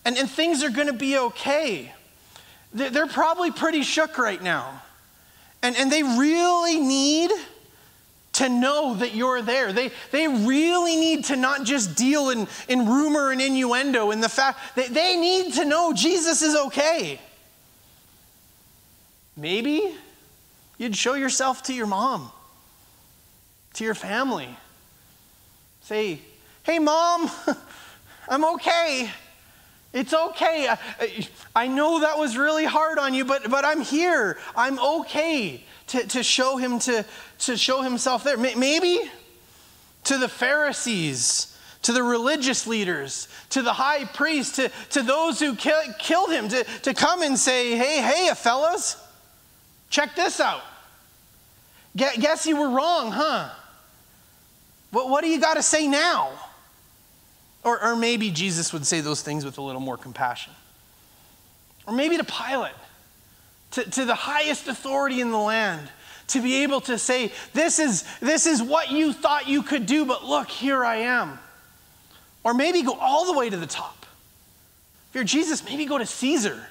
and, 0.04 0.16
and 0.16 0.28
things 0.28 0.62
are 0.62 0.70
going 0.70 0.88
to 0.88 0.92
be 0.92 1.16
okay. 1.16 1.92
They're 2.72 3.06
probably 3.06 3.50
pretty 3.50 3.82
shook 3.82 4.18
right 4.18 4.42
now. 4.42 4.82
And, 5.62 5.76
and 5.76 5.92
they 5.92 6.02
really 6.02 6.80
need 6.80 7.30
to 8.42 8.48
know 8.48 8.94
that 8.96 9.14
you're 9.14 9.40
there. 9.40 9.72
They, 9.72 9.92
they 10.10 10.26
really 10.26 10.96
need 10.96 11.26
to 11.26 11.36
not 11.36 11.62
just 11.62 11.94
deal 11.96 12.30
in, 12.30 12.48
in 12.68 12.86
rumor 12.86 13.30
and 13.30 13.40
innuendo 13.40 14.10
and 14.10 14.22
the 14.22 14.28
fact 14.28 14.74
that 14.74 14.88
they 14.88 15.16
need 15.16 15.54
to 15.54 15.64
know 15.64 15.92
Jesus 15.92 16.42
is 16.42 16.56
okay. 16.56 17.20
Maybe 19.36 19.94
you'd 20.76 20.96
show 20.96 21.14
yourself 21.14 21.62
to 21.64 21.72
your 21.72 21.86
mom, 21.86 22.32
to 23.74 23.84
your 23.84 23.94
family. 23.94 24.48
Say, 25.82 26.18
hey, 26.64 26.80
mom, 26.80 27.30
I'm 28.28 28.44
okay. 28.56 29.08
It's 29.92 30.12
okay. 30.12 30.68
I, 30.68 31.28
I 31.54 31.68
know 31.68 32.00
that 32.00 32.18
was 32.18 32.36
really 32.36 32.64
hard 32.64 32.98
on 32.98 33.14
you, 33.14 33.24
but, 33.24 33.48
but 33.48 33.64
I'm 33.64 33.82
here. 33.82 34.36
I'm 34.56 34.80
okay 34.80 35.62
to, 35.88 36.06
to 36.06 36.22
show 36.22 36.56
him 36.56 36.78
to, 36.80 37.04
to 37.40 37.56
show 37.56 37.82
himself 37.82 38.24
there. 38.24 38.36
Maybe 38.36 38.98
to 40.04 40.18
the 40.18 40.28
Pharisees, 40.28 41.56
to 41.82 41.92
the 41.92 42.02
religious 42.02 42.66
leaders, 42.66 43.28
to 43.50 43.62
the 43.62 43.72
high 43.72 44.04
priest, 44.04 44.56
to, 44.56 44.70
to 44.90 45.02
those 45.02 45.40
who 45.40 45.54
kill, 45.54 45.80
killed 45.98 46.30
him, 46.30 46.48
to, 46.48 46.64
to 46.82 46.94
come 46.94 47.22
and 47.22 47.38
say, 47.38 47.76
hey, 47.76 48.00
hey, 48.00 48.30
fellas, 48.34 48.96
check 49.90 50.14
this 50.14 50.40
out. 50.40 50.62
Guess 51.96 52.46
you 52.46 52.56
were 52.56 52.70
wrong, 52.70 53.12
huh? 53.12 53.50
What, 54.92 55.08
what 55.10 55.22
do 55.22 55.28
you 55.28 55.40
got 55.40 55.54
to 55.54 55.62
say 55.62 55.86
now? 55.86 56.30
Or, 57.64 57.82
or 57.82 57.96
maybe 57.96 58.30
Jesus 58.30 58.72
would 58.72 58.86
say 58.86 59.00
those 59.00 59.22
things 59.22 59.44
with 59.44 59.58
a 59.58 59.62
little 59.62 59.80
more 59.80 59.96
compassion. 59.96 60.52
Or 61.86 61.94
maybe 61.94 62.16
to 62.16 62.24
Pilate, 62.24 62.72
to, 63.72 63.88
to 63.90 64.04
the 64.04 64.14
highest 64.14 64.68
authority 64.68 65.20
in 65.20 65.30
the 65.30 65.38
land, 65.38 65.88
to 66.28 66.40
be 66.40 66.62
able 66.62 66.80
to 66.82 66.98
say, 66.98 67.32
this 67.52 67.78
is, 67.78 68.04
this 68.20 68.46
is 68.46 68.62
what 68.62 68.90
you 68.90 69.12
thought 69.12 69.48
you 69.48 69.62
could 69.62 69.86
do, 69.86 70.04
but 70.04 70.24
look, 70.24 70.48
here 70.48 70.84
I 70.84 70.96
am. 70.96 71.38
Or 72.44 72.54
maybe 72.54 72.82
go 72.82 72.94
all 72.94 73.26
the 73.26 73.38
way 73.38 73.50
to 73.50 73.56
the 73.56 73.66
top. 73.66 74.06
If 75.08 75.14
you're 75.14 75.24
Jesus, 75.24 75.64
maybe 75.64 75.84
go 75.84 75.98
to 75.98 76.06
Caesar. 76.06 76.68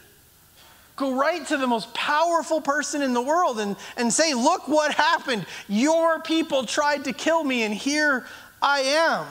Go 0.95 1.15
right 1.15 1.45
to 1.47 1.57
the 1.57 1.67
most 1.67 1.93
powerful 1.93 2.59
person 2.59 3.01
in 3.01 3.13
the 3.13 3.21
world 3.21 3.59
and, 3.59 3.75
and 3.97 4.11
say, 4.11 4.33
Look 4.33 4.67
what 4.67 4.93
happened. 4.93 5.45
Your 5.67 6.19
people 6.19 6.65
tried 6.65 7.05
to 7.05 7.13
kill 7.13 7.43
me, 7.43 7.63
and 7.63 7.73
here 7.73 8.25
I 8.61 8.81
am. 8.81 9.25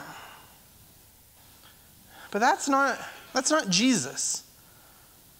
But 2.31 2.39
that's 2.39 2.67
not, 2.67 2.99
that's 3.33 3.51
not 3.51 3.69
Jesus. 3.69 4.43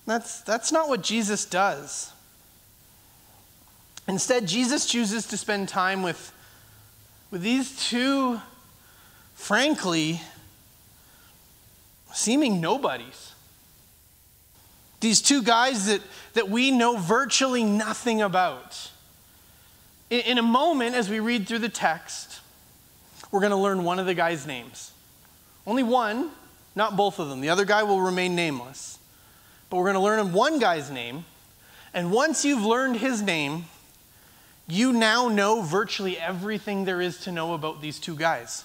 That's, 0.06 0.42
that's 0.42 0.72
not 0.72 0.90
what 0.90 1.02
Jesus 1.02 1.46
does. 1.46 2.12
Instead, 4.12 4.46
Jesus 4.46 4.86
chooses 4.86 5.26
to 5.28 5.38
spend 5.38 5.70
time 5.70 6.04
with, 6.04 6.34
with 7.32 7.42
these 7.42 7.88
two, 7.88 8.42
frankly, 9.36 10.20
seeming 12.12 12.60
nobodies. 12.60 13.34
These 15.00 15.22
two 15.22 15.42
guys 15.42 15.86
that, 15.86 16.02
that 16.34 16.50
we 16.50 16.72
know 16.72 16.98
virtually 16.98 17.64
nothing 17.64 18.22
about. 18.22 18.92
In, 20.10 20.20
in 20.20 20.38
a 20.38 20.44
moment, 20.44 20.94
as 20.94 21.10
we 21.10 21.22
read 21.22 21.48
through 21.48 21.60
the 21.60 21.70
text, 21.70 22.42
we're 23.32 23.40
going 23.40 23.52
to 23.52 23.56
learn 23.56 23.86
one 23.86 23.98
of 23.98 24.08
the 24.08 24.14
guys' 24.14 24.46
names. 24.46 24.92
Only 25.66 25.84
one, 25.84 26.32
not 26.76 26.98
both 26.98 27.18
of 27.18 27.30
them. 27.30 27.40
The 27.40 27.48
other 27.48 27.64
guy 27.64 27.84
will 27.84 28.02
remain 28.02 28.36
nameless. 28.36 29.00
But 29.70 29.78
we're 29.78 29.86
going 29.86 29.94
to 29.94 30.02
learn 30.02 30.34
one 30.34 30.60
guy's 30.60 30.92
name. 30.92 31.24
And 31.94 32.12
once 32.12 32.44
you've 32.44 32.66
learned 32.66 32.98
his 32.98 33.22
name, 33.22 33.68
you 34.72 34.94
now 34.94 35.28
know 35.28 35.62
virtually 35.62 36.18
everything 36.18 36.86
there 36.86 37.02
is 37.02 37.20
to 37.22 37.32
know 37.32 37.54
about 37.54 37.82
these 37.82 38.00
two 38.00 38.16
guys. 38.16 38.64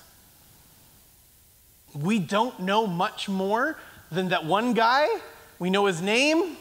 We 1.94 2.20
don't 2.20 2.60
know 2.60 2.86
much 2.86 3.28
more 3.28 3.76
than 4.12 4.28
that 4.28 4.44
one 4.44 4.72
guy. 4.72 5.08
We 5.58 5.68
know 5.68 5.86
his 5.86 6.00
name. 6.00 6.56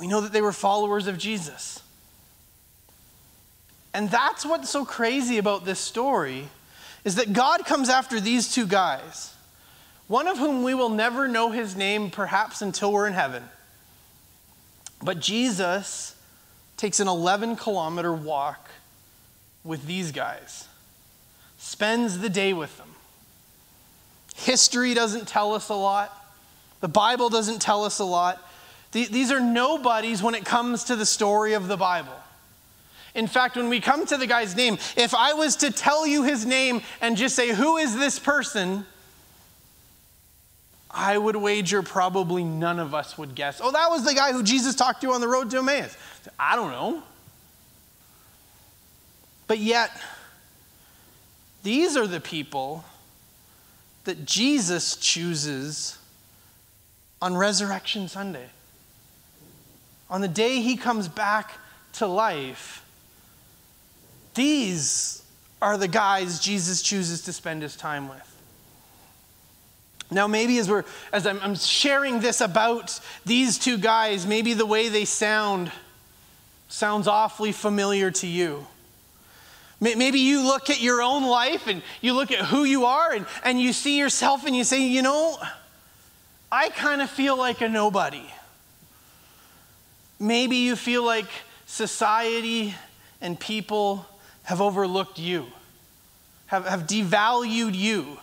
We 0.00 0.06
know 0.06 0.22
that 0.22 0.32
they 0.32 0.40
were 0.40 0.52
followers 0.52 1.06
of 1.06 1.18
Jesus. 1.18 1.82
And 3.92 4.10
that's 4.10 4.46
what's 4.46 4.70
so 4.70 4.84
crazy 4.84 5.36
about 5.36 5.66
this 5.66 5.78
story 5.78 6.48
is 7.04 7.16
that 7.16 7.34
God 7.34 7.66
comes 7.66 7.90
after 7.90 8.18
these 8.18 8.52
two 8.52 8.66
guys, 8.66 9.34
one 10.08 10.26
of 10.26 10.38
whom 10.38 10.62
we 10.62 10.72
will 10.72 10.88
never 10.88 11.28
know 11.28 11.50
his 11.50 11.76
name 11.76 12.10
perhaps 12.10 12.62
until 12.62 12.92
we're 12.92 13.06
in 13.06 13.12
heaven. 13.12 13.44
But 15.02 15.20
Jesus 15.20 16.16
takes 16.76 17.00
an 17.00 17.08
11 17.08 17.56
kilometer 17.56 18.12
walk 18.12 18.70
with 19.62 19.86
these 19.86 20.12
guys, 20.12 20.68
spends 21.58 22.18
the 22.18 22.28
day 22.28 22.52
with 22.52 22.76
them. 22.76 22.88
History 24.36 24.94
doesn't 24.94 25.28
tell 25.28 25.54
us 25.54 25.68
a 25.68 25.74
lot, 25.74 26.12
the 26.80 26.88
Bible 26.88 27.30
doesn't 27.30 27.62
tell 27.62 27.84
us 27.84 27.98
a 27.98 28.04
lot. 28.04 28.40
These 28.92 29.32
are 29.32 29.40
nobodies 29.40 30.22
when 30.22 30.36
it 30.36 30.44
comes 30.44 30.84
to 30.84 30.94
the 30.94 31.06
story 31.06 31.54
of 31.54 31.66
the 31.66 31.76
Bible. 31.76 32.14
In 33.14 33.26
fact, 33.26 33.56
when 33.56 33.68
we 33.68 33.80
come 33.80 34.06
to 34.06 34.16
the 34.16 34.26
guy's 34.26 34.54
name, 34.54 34.78
if 34.96 35.14
I 35.14 35.34
was 35.34 35.56
to 35.56 35.70
tell 35.70 36.06
you 36.06 36.24
his 36.24 36.44
name 36.44 36.82
and 37.00 37.16
just 37.16 37.34
say, 37.34 37.52
Who 37.52 37.76
is 37.76 37.96
this 37.96 38.18
person? 38.18 38.84
I 40.90 41.18
would 41.18 41.34
wager 41.34 41.82
probably 41.82 42.44
none 42.44 42.78
of 42.78 42.94
us 42.94 43.18
would 43.18 43.34
guess. 43.34 43.60
Oh, 43.62 43.72
that 43.72 43.90
was 43.90 44.04
the 44.04 44.14
guy 44.14 44.32
who 44.32 44.44
Jesus 44.44 44.76
talked 44.76 45.00
to 45.00 45.12
on 45.12 45.20
the 45.20 45.26
road 45.26 45.50
to 45.50 45.58
Emmaus. 45.58 45.96
I 46.38 46.56
don't 46.56 46.70
know. 46.70 47.02
But 49.46 49.58
yet, 49.58 49.90
these 51.62 51.96
are 51.96 52.06
the 52.06 52.20
people 52.20 52.84
that 54.04 54.24
Jesus 54.24 54.96
chooses 54.96 55.98
on 57.20 57.36
Resurrection 57.36 58.08
Sunday. 58.08 58.46
On 60.10 60.20
the 60.20 60.28
day 60.28 60.60
he 60.60 60.76
comes 60.76 61.08
back 61.08 61.52
to 61.94 62.06
life, 62.06 62.84
these 64.34 65.22
are 65.62 65.78
the 65.78 65.88
guys 65.88 66.40
Jesus 66.40 66.82
chooses 66.82 67.22
to 67.22 67.32
spend 67.32 67.62
his 67.62 67.76
time 67.76 68.08
with. 68.08 68.30
Now, 70.10 70.26
maybe 70.26 70.58
as 70.58 70.68
we're 70.68 70.84
as 71.12 71.26
I'm, 71.26 71.40
I'm 71.40 71.54
sharing 71.54 72.20
this 72.20 72.40
about 72.42 73.00
these 73.24 73.58
two 73.58 73.78
guys, 73.78 74.26
maybe 74.26 74.52
the 74.52 74.66
way 74.66 74.88
they 74.88 75.06
sound 75.06 75.72
sounds 76.68 77.06
awfully 77.06 77.52
familiar 77.52 78.10
to 78.10 78.26
you. 78.26 78.66
Maybe 79.80 80.20
you 80.20 80.42
look 80.42 80.70
at 80.70 80.80
your 80.80 81.02
own 81.02 81.24
life 81.24 81.66
and 81.66 81.82
you 82.00 82.14
look 82.14 82.30
at 82.30 82.38
who 82.46 82.64
you 82.64 82.86
are 82.86 83.12
and, 83.12 83.26
and 83.42 83.60
you 83.60 83.72
see 83.72 83.98
yourself 83.98 84.46
and 84.46 84.56
you 84.56 84.64
say, 84.64 84.86
you 84.86 85.02
know, 85.02 85.36
I 86.50 86.70
kind 86.70 87.02
of 87.02 87.10
feel 87.10 87.36
like 87.36 87.60
a 87.60 87.68
nobody. 87.68 88.24
Maybe 90.18 90.56
you 90.56 90.76
feel 90.76 91.04
like 91.04 91.26
society 91.66 92.74
and 93.20 93.38
people 93.38 94.06
have 94.44 94.60
overlooked 94.60 95.18
you, 95.18 95.46
have, 96.46 96.66
have 96.66 96.86
devalued 96.86 97.74
you. 97.74 98.18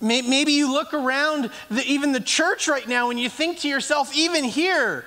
Maybe 0.00 0.52
you 0.52 0.72
look 0.72 0.92
around 0.92 1.50
the, 1.70 1.82
even 1.84 2.12
the 2.12 2.20
church 2.20 2.66
right 2.68 2.86
now 2.86 3.10
and 3.10 3.20
you 3.20 3.28
think 3.28 3.60
to 3.60 3.68
yourself, 3.68 4.14
even 4.16 4.44
here, 4.44 5.04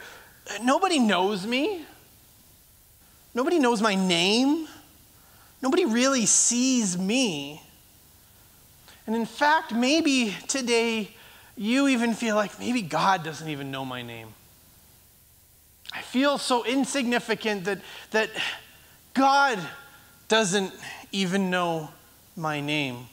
nobody 0.62 1.00
knows 1.00 1.46
me. 1.46 1.86
Nobody 3.40 3.58
knows 3.58 3.82
my 3.82 3.96
name. 3.96 4.68
Nobody 5.62 5.86
really 5.86 6.26
sees 6.26 6.98
me. 6.98 7.62
And 9.08 9.16
in 9.16 9.26
fact, 9.26 9.74
maybe 9.74 10.36
today 10.50 11.12
you 11.56 11.88
even 11.88 12.16
feel 12.16 12.36
like 12.36 12.60
maybe 12.60 12.82
God 12.82 13.24
doesn't 13.24 13.48
even 13.48 13.72
know 13.72 13.86
my 13.86 14.02
name. 14.02 14.28
I 15.94 16.02
feel 16.02 16.38
so 16.38 16.66
insignificant 16.66 17.64
that, 17.64 17.80
that 18.12 18.30
God 19.14 19.58
doesn't 20.28 20.74
even 21.14 21.50
know 21.50 21.92
my 22.36 22.60
name. 22.60 23.08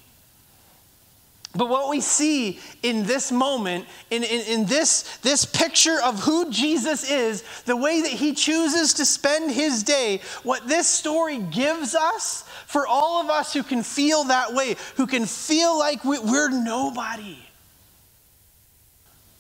But 1.57 1.69
what 1.69 1.89
we 1.89 2.01
see 2.01 2.61
in 2.83 3.05
this 3.05 3.33
moment, 3.33 3.87
in, 4.11 4.23
in, 4.23 4.41
in, 4.43 4.67
this, 4.67 5.19
this 5.19 5.45
picture 5.45 5.99
of 6.05 6.21
who 6.21 6.51
Jesus 6.51 7.11
is, 7.11 7.43
the 7.65 7.77
way 7.77 8.03
that 8.03 8.11
he 8.11 8.35
chooses 8.35 8.95
to 8.95 9.07
spend 9.07 9.51
his 9.51 9.83
day, 9.83 10.21
what 10.43 10.69
this 10.69 10.87
story 10.87 11.39
gives 11.39 11.95
us 11.95 12.43
for 12.67 12.87
all 12.87 13.23
of 13.23 13.31
us 13.31 13.53
who 13.53 13.63
can 13.63 13.83
feel 13.83 14.25
that 14.25 14.53
way, 14.53 14.77
who 14.97 15.07
can 15.07 15.25
feel 15.25 15.79
like 15.79 16.05
we, 16.05 16.19
we're 16.19 16.51
nobody, 16.51 17.39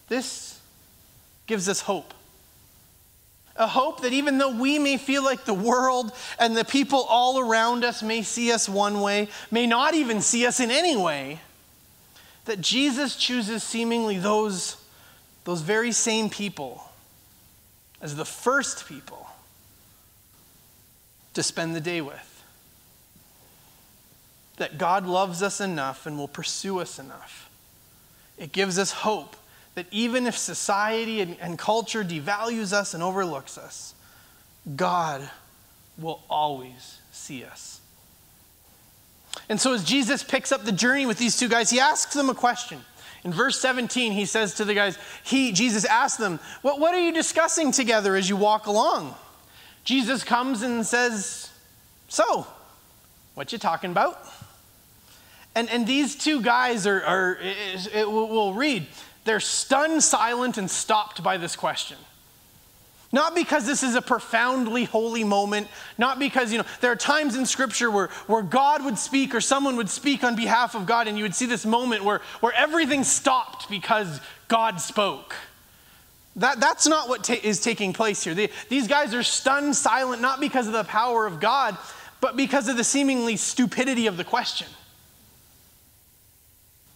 this 0.09 0.59
gives 1.47 1.69
us 1.69 1.81
hope. 1.81 2.15
A 3.57 3.67
hope 3.67 4.03
that 4.03 4.13
even 4.13 4.39
though 4.39 4.55
we 4.55 4.79
may 4.79 4.99
feel 4.99 5.25
like 5.25 5.45
the 5.45 5.55
world 5.55 6.13
and 6.39 6.57
the 6.57 6.65
people 6.65 7.07
all 7.09 7.41
around 7.41 7.85
us 7.85 8.03
may 8.03 8.23
see 8.23 8.53
us 8.53 8.69
one 8.69 9.01
way, 9.01 9.29
may 9.51 9.67
not 9.67 9.95
even 9.95 10.21
see 10.21 10.47
us 10.47 10.61
in 10.61 10.71
any 10.71 10.97
way, 10.97 11.41
that 12.47 12.61
Jesus 12.61 13.17
chooses 13.17 13.63
seemingly 13.63 14.19
those, 14.19 14.77
those 15.45 15.61
very 15.61 15.93
same 15.93 16.31
people 16.31 16.83
as 18.01 18.17
the 18.17 18.25
first 18.25 18.87
people 18.89 19.29
to 21.35 21.43
spend 21.43 21.77
the 21.77 21.81
day 21.81 22.01
with. 22.01 22.45
That 24.57 24.79
God 24.79 25.07
loves 25.07 25.43
us 25.43 25.61
enough 25.61 26.07
and 26.07 26.17
will 26.17 26.29
pursue 26.29 26.81
us 26.81 26.99
enough. 26.99 27.51
It 28.39 28.53
gives 28.53 28.79
us 28.79 28.91
hope 28.91 29.37
that 29.75 29.87
even 29.91 30.27
if 30.27 30.37
society 30.37 31.21
and, 31.21 31.37
and 31.41 31.59
culture 31.59 32.03
devalues 32.03 32.73
us 32.73 32.95
and 32.95 33.03
overlooks 33.03 33.59
us, 33.59 33.95
God 34.75 35.29
will 35.99 36.23
always 36.31 36.99
see 37.13 37.45
us. 37.45 37.81
And 39.49 39.61
so, 39.61 39.73
as 39.73 39.85
Jesus 39.85 40.23
picks 40.23 40.51
up 40.51 40.65
the 40.65 40.73
journey 40.73 41.07
with 41.07 41.19
these 41.19 41.39
two 41.39 41.49
guys, 41.49 41.71
he 41.71 41.79
asks 41.79 42.15
them 42.15 42.29
a 42.29 42.35
question. 42.35 42.81
In 43.25 43.33
verse 43.33 43.61
17, 43.61 44.13
he 44.13 44.25
says 44.25 44.55
to 44.55 44.65
the 44.65 44.75
guys, 44.75 44.99
he, 45.25 45.53
Jesus 45.53 45.85
asks 45.85 46.17
them, 46.17 46.39
what, 46.63 46.79
what 46.79 46.95
are 46.95 47.01
you 47.01 47.13
discussing 47.13 47.73
together 47.73 48.15
as 48.15 48.29
you 48.29 48.37
walk 48.37 48.67
along? 48.67 49.15
Jesus 49.83 50.25
comes 50.25 50.63
and 50.63 50.85
says, 50.85 51.51
So, 52.09 52.47
what 53.35 53.53
you 53.53 53.59
talking 53.59 53.91
about? 53.93 54.21
And, 55.55 55.71
and 55.71 55.87
these 55.87 56.17
two 56.17 56.43
guys 56.43 56.87
are, 56.87 57.03
are 57.03 57.39
it, 57.41 57.89
it, 57.95 58.11
we'll 58.11 58.53
read, 58.53 58.87
they're 59.25 59.41
stunned, 59.41 60.03
silent, 60.03 60.59
and 60.59 60.71
stopped 60.71 61.23
by 61.23 61.37
this 61.37 61.57
question. 61.57 61.97
Not 63.17 63.35
because 63.35 63.65
this 63.65 63.83
is 63.83 63.95
a 63.95 64.03
profoundly 64.03 64.85
holy 64.85 65.25
moment, 65.25 65.69
not 65.97 66.19
because, 66.19 66.53
you 66.53 66.59
know, 66.59 66.67
there 66.83 66.93
are 66.93 66.97
times 66.97 67.35
in 67.35 67.47
Scripture 67.47 67.91
where, 67.91 68.09
where 68.27 68.43
God 68.43 68.85
would 68.85 68.99
speak 68.99 69.35
or 69.35 69.41
someone 69.41 69.77
would 69.77 69.89
speak 69.89 70.23
on 70.23 70.37
behalf 70.37 70.75
of 70.75 70.85
God, 70.85 71.09
and 71.09 71.17
you 71.17 71.25
would 71.25 71.35
see 71.35 71.47
this 71.47 71.65
moment 71.65 72.05
where, 72.05 72.21
where 72.41 72.53
everything 72.53 73.05
stopped 73.05 73.71
because 73.71 74.21
God 74.49 74.83
spoke. 74.83 75.35
That, 76.37 76.61
that's 76.61 76.87
not 76.87 77.09
what 77.09 77.25
ta- 77.25 77.41
is 77.43 77.59
taking 77.59 77.95
place 77.95 78.23
here. 78.23 78.35
They, 78.35 78.51
these 78.69 78.87
guys 78.87 79.15
are 79.15 79.23
stunned 79.23 79.75
silent, 79.75 80.21
not 80.21 80.39
because 80.39 80.67
of 80.67 80.75
the 80.75 80.85
power 80.85 81.25
of 81.25 81.41
God, 81.41 81.79
but 82.21 82.37
because 82.37 82.69
of 82.69 82.77
the 82.77 82.85
seemingly 82.85 83.39
stupidity 83.39 84.09
of 84.09 84.19
the 84.19 84.25
question. 84.25 84.69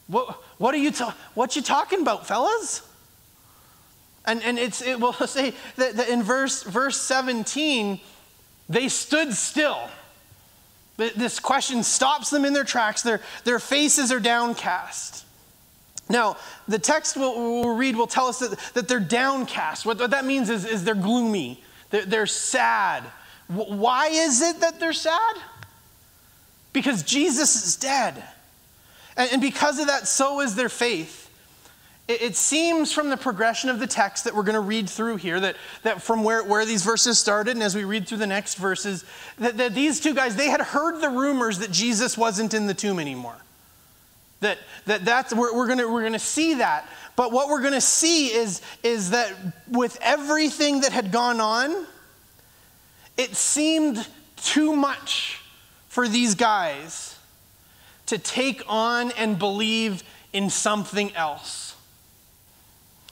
What, 0.06 0.33
what 0.59 0.74
are 0.74 0.78
you, 0.78 0.90
ta- 0.90 1.16
what 1.33 1.56
you 1.56 1.62
talking 1.62 2.02
about, 2.02 2.26
fellas? 2.26 2.87
And, 4.31 4.45
and 4.45 4.59
it's, 4.61 4.81
it 4.81 5.01
will 5.01 5.12
say 5.12 5.55
that, 5.77 5.97
that 5.97 6.09
in 6.09 6.23
verse, 6.23 6.62
verse 6.62 6.97
17, 7.01 8.01
they 8.69 8.88
stood 8.88 9.35
still. 9.35 9.88
This 10.97 11.40
question 11.40 11.83
stops 11.83 12.31
them 12.31 12.45
in 12.45 12.53
their 12.53 12.64
tracks, 12.64 13.03
their, 13.03 13.21
their 13.45 13.59
faces 13.59 14.12
are 14.12 14.21
downcast. 14.21 15.25
Now, 16.11 16.37
the 16.69 16.79
text 16.79 17.16
we'll, 17.16 17.35
we'll 17.35 17.75
read 17.75 17.97
will 17.97 18.07
tell 18.07 18.27
us 18.27 18.38
that, 18.40 18.59
that 18.75 18.87
they're 18.87 19.01
downcast. 19.01 19.87
What, 19.87 19.99
what 19.99 20.11
that 20.11 20.27
means 20.27 20.51
is, 20.51 20.66
is 20.66 20.85
they're 20.85 20.95
gloomy, 20.95 21.62
they're, 21.88 22.05
they're 22.05 22.27
sad. 22.27 23.03
Why 23.49 24.09
is 24.09 24.43
it 24.43 24.61
that 24.61 24.79
they're 24.79 24.93
sad? 24.93 25.37
Because 26.73 27.03
Jesus 27.03 27.66
is 27.66 27.77
dead. 27.77 28.23
And, 29.16 29.33
and 29.33 29.43
because 29.43 29.81
of 29.81 29.88
that, 29.88 30.07
so 30.07 30.40
is 30.40 30.55
their 30.55 30.69
faith. 30.69 31.30
It 32.11 32.35
seems 32.35 32.92
from 32.92 33.09
the 33.09 33.16
progression 33.16 33.70
of 33.70 33.79
the 33.79 33.87
text 33.87 34.25
that 34.25 34.35
we're 34.35 34.42
going 34.42 34.55
to 34.55 34.61
read 34.61 34.90
through 34.90 35.16
here, 35.16 35.38
that, 35.38 35.57
that 35.83 36.03
from 36.03 36.25
where, 36.25 36.42
where 36.42 36.64
these 36.64 36.83
verses 36.83 37.18
started, 37.18 37.53
and 37.53 37.62
as 37.62 37.77
we 37.77 37.85
read 37.85 38.09
through 38.09 38.18
the 38.18 38.27
next 38.27 38.57
verses, 38.57 39.05
that, 39.38 39.57
that 39.59 39.75
these 39.75 40.01
two 40.01 40.12
guys, 40.12 40.35
they 40.35 40.49
had 40.49 40.61
heard 40.61 41.01
the 41.01 41.09
rumors 41.09 41.61
that 41.61 41.70
Jesus 41.70 42.18
wasn't 42.18 42.53
in 42.53 42.66
the 42.66 42.75
tomb 42.75 42.99
anymore. 42.99 43.37
That, 44.40 44.59
that 44.87 45.05
that's, 45.05 45.33
we're, 45.33 45.55
we're 45.55 45.68
going 45.68 45.79
we're 45.92 46.03
gonna 46.03 46.18
see 46.18 46.55
that. 46.55 46.88
But 47.14 47.33
what 47.33 47.49
we're 47.49 47.61
going 47.61 47.75
to 47.75 47.81
see 47.81 48.33
is, 48.33 48.62
is 48.83 49.11
that 49.11 49.33
with 49.68 49.99
everything 50.01 50.81
that 50.81 50.90
had 50.90 51.12
gone 51.12 51.40
on, 51.40 51.87
it 53.18 53.37
seemed 53.37 54.09
too 54.37 54.75
much 54.75 55.40
for 55.88 56.09
these 56.09 56.35
guys 56.35 57.18
to 58.07 58.16
take 58.16 58.62
on 58.66 59.12
and 59.12 59.38
believe 59.38 60.03
in 60.33 60.49
something 60.49 61.14
else. 61.14 61.69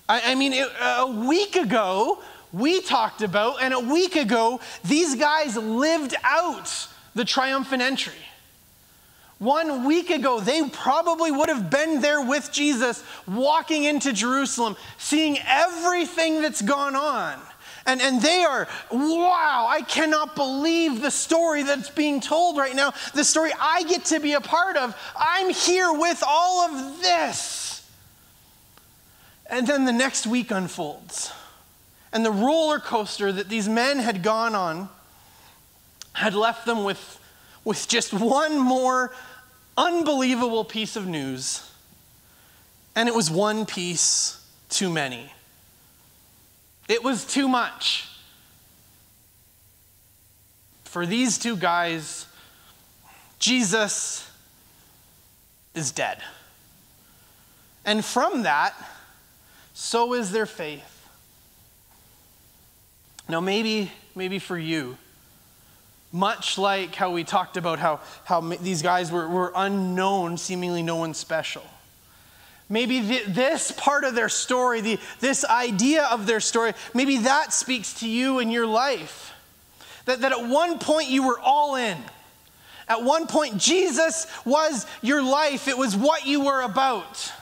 I, 0.08 0.32
I 0.32 0.34
mean, 0.34 0.52
it, 0.52 0.68
a 0.80 1.06
week 1.06 1.56
ago, 1.56 2.22
we 2.52 2.80
talked 2.80 3.22
about, 3.22 3.62
and 3.62 3.74
a 3.74 3.80
week 3.80 4.16
ago, 4.16 4.60
these 4.84 5.14
guys 5.14 5.56
lived 5.56 6.14
out 6.24 6.88
the 7.14 7.24
triumphant 7.24 7.82
entry. 7.82 8.14
One 9.38 9.84
week 9.84 10.10
ago, 10.10 10.40
they 10.40 10.68
probably 10.68 11.30
would 11.30 11.48
have 11.48 11.70
been 11.70 12.00
there 12.00 12.22
with 12.24 12.50
Jesus, 12.50 13.04
walking 13.26 13.84
into 13.84 14.12
Jerusalem, 14.12 14.76
seeing 14.96 15.38
everything 15.46 16.42
that's 16.42 16.62
gone 16.62 16.96
on. 16.96 17.38
And, 17.86 18.02
and 18.02 18.20
they 18.20 18.44
are, 18.44 18.66
wow, 18.90 19.66
I 19.68 19.82
cannot 19.82 20.34
believe 20.34 21.00
the 21.00 21.10
story 21.10 21.62
that's 21.62 21.88
being 21.88 22.20
told 22.20 22.56
right 22.56 22.74
now, 22.74 22.92
the 23.14 23.24
story 23.24 23.50
I 23.58 23.84
get 23.84 24.06
to 24.06 24.20
be 24.20 24.32
a 24.32 24.40
part 24.40 24.76
of. 24.76 24.96
I'm 25.16 25.50
here 25.50 25.92
with 25.92 26.22
all 26.26 26.62
of 26.62 27.00
this. 27.00 27.67
And 29.48 29.66
then 29.66 29.84
the 29.84 29.92
next 29.92 30.26
week 30.26 30.50
unfolds. 30.50 31.32
And 32.12 32.24
the 32.24 32.30
roller 32.30 32.78
coaster 32.78 33.32
that 33.32 33.48
these 33.48 33.68
men 33.68 33.98
had 33.98 34.22
gone 34.22 34.54
on 34.54 34.88
had 36.12 36.34
left 36.34 36.66
them 36.66 36.84
with, 36.84 37.20
with 37.64 37.86
just 37.88 38.12
one 38.12 38.58
more 38.58 39.14
unbelievable 39.76 40.64
piece 40.64 40.96
of 40.96 41.06
news. 41.06 41.70
And 42.94 43.08
it 43.08 43.14
was 43.14 43.30
one 43.30 43.64
piece 43.66 44.44
too 44.68 44.90
many. 44.90 45.32
It 46.88 47.04
was 47.04 47.24
too 47.24 47.48
much. 47.48 48.08
for 50.88 51.04
these 51.04 51.36
two 51.36 51.54
guys, 51.54 52.24
Jesus 53.38 54.28
is 55.74 55.92
dead. 55.92 56.18
And 57.84 58.02
from 58.02 58.42
that, 58.44 58.74
so 59.80 60.12
is 60.14 60.32
their 60.32 60.44
faith. 60.44 61.08
Now, 63.28 63.38
maybe, 63.38 63.92
maybe 64.16 64.40
for 64.40 64.58
you, 64.58 64.98
much 66.10 66.58
like 66.58 66.96
how 66.96 67.12
we 67.12 67.22
talked 67.22 67.56
about 67.56 67.78
how, 67.78 68.00
how 68.24 68.40
these 68.40 68.82
guys 68.82 69.12
were, 69.12 69.28
were 69.28 69.52
unknown, 69.54 70.36
seemingly 70.36 70.82
no 70.82 70.96
one 70.96 71.14
special. 71.14 71.62
Maybe 72.68 73.22
this 73.28 73.70
part 73.70 74.02
of 74.02 74.16
their 74.16 74.28
story, 74.28 74.80
the, 74.80 74.98
this 75.20 75.44
idea 75.44 76.08
of 76.10 76.26
their 76.26 76.40
story, 76.40 76.72
maybe 76.92 77.18
that 77.18 77.52
speaks 77.52 78.00
to 78.00 78.08
you 78.08 78.40
in 78.40 78.50
your 78.50 78.66
life. 78.66 79.32
That, 80.06 80.22
that 80.22 80.32
at 80.32 80.48
one 80.48 80.80
point 80.80 81.08
you 81.08 81.24
were 81.24 81.38
all 81.38 81.76
in. 81.76 81.98
At 82.88 83.04
one 83.04 83.28
point, 83.28 83.58
Jesus 83.58 84.26
was 84.44 84.86
your 85.02 85.22
life, 85.22 85.68
it 85.68 85.78
was 85.78 85.96
what 85.96 86.26
you 86.26 86.46
were 86.46 86.62
about. 86.62 87.32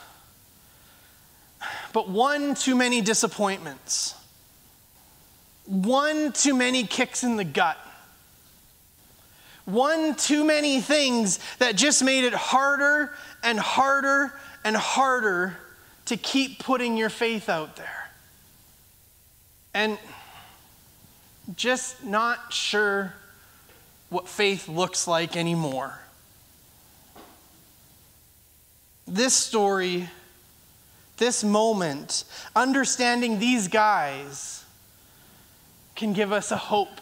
But 1.92 2.08
one 2.08 2.54
too 2.54 2.74
many 2.74 3.00
disappointments 3.00 4.14
one 5.66 6.32
too 6.32 6.54
many 6.54 6.84
kicks 6.84 7.24
in 7.24 7.36
the 7.36 7.44
gut, 7.44 7.76
one 9.64 10.14
too 10.14 10.44
many 10.44 10.80
things 10.80 11.40
that 11.58 11.74
just 11.74 12.02
made 12.02 12.24
it 12.24 12.32
harder 12.32 13.12
and 13.42 13.58
harder 13.58 14.32
and 14.64 14.76
harder 14.76 15.56
to 16.06 16.16
keep 16.16 16.60
putting 16.60 16.96
your 16.96 17.10
faith 17.10 17.48
out 17.48 17.76
there. 17.76 18.10
And 19.74 19.98
just 21.56 22.04
not 22.04 22.52
sure 22.52 23.12
what 24.08 24.28
faith 24.28 24.68
looks 24.68 25.08
like 25.08 25.36
anymore. 25.36 25.98
This 29.08 29.34
story, 29.34 30.08
this 31.16 31.42
moment, 31.42 32.24
understanding 32.54 33.38
these 33.38 33.68
guys 33.68 34.64
can 35.94 36.12
give 36.12 36.32
us 36.32 36.50
a 36.50 36.56
hope 36.56 37.00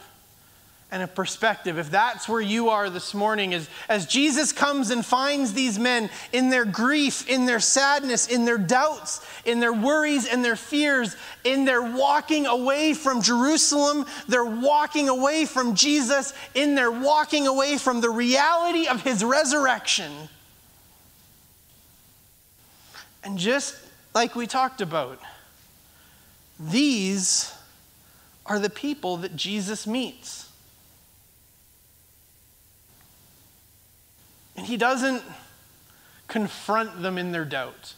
and 0.95 1.03
a 1.03 1.09
perspective. 1.09 1.77
If 1.77 1.91
that's 1.91 2.29
where 2.29 2.41
you 2.41 2.69
are 2.69 2.89
this 2.89 3.15
morning, 3.15 3.53
as, 3.53 3.69
as 3.89 4.07
Jesus 4.07 4.53
comes 4.53 4.91
and 4.91 5.05
finds 5.05 5.53
these 5.53 5.77
men 5.77 6.09
in 6.33 6.51
their 6.51 6.65
grief, 6.65 7.29
in 7.29 7.47
their 7.47 7.59
sadness, 7.59 8.29
in 8.29 8.45
their 8.45 8.59
doubts, 8.59 9.21
in 9.45 9.59
their 9.59 9.73
worries 9.73 10.29
and 10.29 10.45
their 10.45 10.55
fears, 10.55 11.17
in 11.43 11.65
their 11.65 11.83
walking 11.83 12.47
away 12.47 12.95
from 12.95 13.23
Jerusalem, 13.23 14.07
they're 14.29 14.45
walking 14.45 15.09
away 15.09 15.47
from 15.47 15.75
Jesus, 15.75 16.33
in 16.55 16.77
their 16.77 16.93
walking 16.93 17.49
away 17.49 17.77
from 17.77 18.01
the 18.01 18.11
reality 18.11 18.87
of 18.87 19.03
his 19.03 19.25
resurrection. 19.25 20.13
And 23.25 23.37
just 23.37 23.75
like 24.15 24.37
we 24.37 24.47
talked 24.47 24.81
about, 24.81 25.19
these 26.59 27.53
are 28.47 28.59
the 28.59 28.71
people 28.71 29.17
that 29.19 29.35
Jesus 29.35 29.87
meets. 29.87 30.51
And 34.57 34.67
he 34.67 34.77
doesn't 34.77 35.23
confront 36.29 37.03
them 37.03 37.19
in 37.19 37.33
their 37.33 37.45
doubt. 37.45 37.95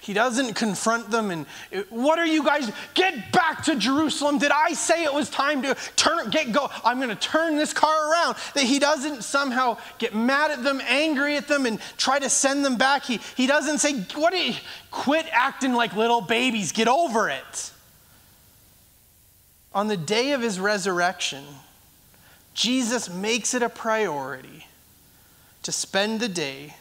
He 0.00 0.12
doesn't 0.12 0.54
confront 0.54 1.10
them 1.10 1.30
and, 1.30 1.44
uh, 1.74 1.82
what 1.90 2.20
are 2.20 2.26
you 2.26 2.44
guys? 2.44 2.70
Get 2.94 3.32
back 3.32 3.64
to 3.64 3.74
Jerusalem. 3.74 4.38
Did 4.38 4.52
I 4.52 4.72
say 4.72 5.02
it 5.02 5.12
was 5.12 5.28
time 5.28 5.60
to 5.62 5.76
turn, 5.96 6.30
get 6.30 6.52
go? 6.52 6.70
I'm 6.84 6.98
going 6.98 7.08
to 7.08 7.16
turn 7.16 7.56
this 7.56 7.72
car 7.72 8.12
around. 8.12 8.36
That 8.54 8.62
he 8.62 8.78
doesn't 8.78 9.24
somehow 9.24 9.76
get 9.98 10.14
mad 10.14 10.52
at 10.52 10.62
them, 10.62 10.80
angry 10.86 11.36
at 11.36 11.48
them, 11.48 11.66
and 11.66 11.80
try 11.96 12.20
to 12.20 12.30
send 12.30 12.64
them 12.64 12.76
back. 12.76 13.04
He, 13.04 13.18
he 13.36 13.48
doesn't 13.48 13.78
say, 13.78 14.00
what 14.14 14.32
you, 14.38 14.54
quit 14.92 15.26
acting 15.32 15.74
like 15.74 15.96
little 15.96 16.20
babies, 16.20 16.70
get 16.70 16.86
over 16.86 17.28
it. 17.28 17.72
On 19.74 19.88
the 19.88 19.96
day 19.96 20.32
of 20.32 20.40
his 20.40 20.60
resurrection, 20.60 21.44
Jesus 22.54 23.10
makes 23.10 23.52
it 23.52 23.62
a 23.62 23.68
priority 23.68 24.66
to 25.64 25.72
spend 25.72 26.20
the 26.20 26.28
day 26.28 26.74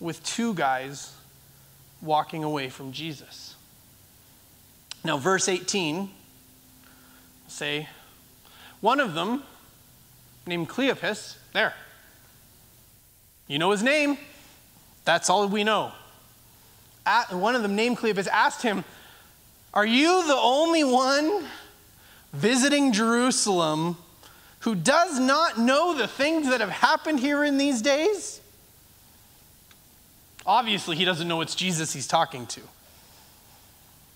with 0.00 0.24
two 0.24 0.54
guys 0.54 1.12
walking 2.02 2.44
away 2.44 2.68
from 2.68 2.92
Jesus. 2.92 3.54
Now, 5.04 5.16
verse 5.16 5.48
18 5.48 6.10
say, 7.48 7.88
one 8.82 8.98
of 8.98 9.14
them, 9.14 9.44
named 10.46 10.68
Cleopas, 10.68 11.36
there. 11.52 11.72
You 13.46 13.58
know 13.58 13.70
his 13.70 13.82
name. 13.82 14.18
That's 15.04 15.30
all 15.30 15.46
we 15.46 15.64
know. 15.64 15.92
At, 17.06 17.32
one 17.32 17.54
of 17.54 17.62
them, 17.62 17.76
named 17.76 17.98
Cleopas, 17.98 18.26
asked 18.26 18.62
him, 18.62 18.84
Are 19.72 19.86
you 19.86 20.26
the 20.26 20.36
only 20.36 20.84
one 20.84 21.44
visiting 22.32 22.92
Jerusalem 22.92 23.96
who 24.60 24.74
does 24.74 25.18
not 25.18 25.58
know 25.58 25.96
the 25.96 26.08
things 26.08 26.48
that 26.48 26.60
have 26.60 26.70
happened 26.70 27.20
here 27.20 27.44
in 27.44 27.58
these 27.58 27.82
days? 27.82 28.40
Obviously, 30.46 30.96
he 30.96 31.04
doesn't 31.04 31.28
know 31.28 31.40
it's 31.40 31.54
Jesus 31.54 31.92
he's 31.92 32.06
talking 32.06 32.46
to. 32.46 32.60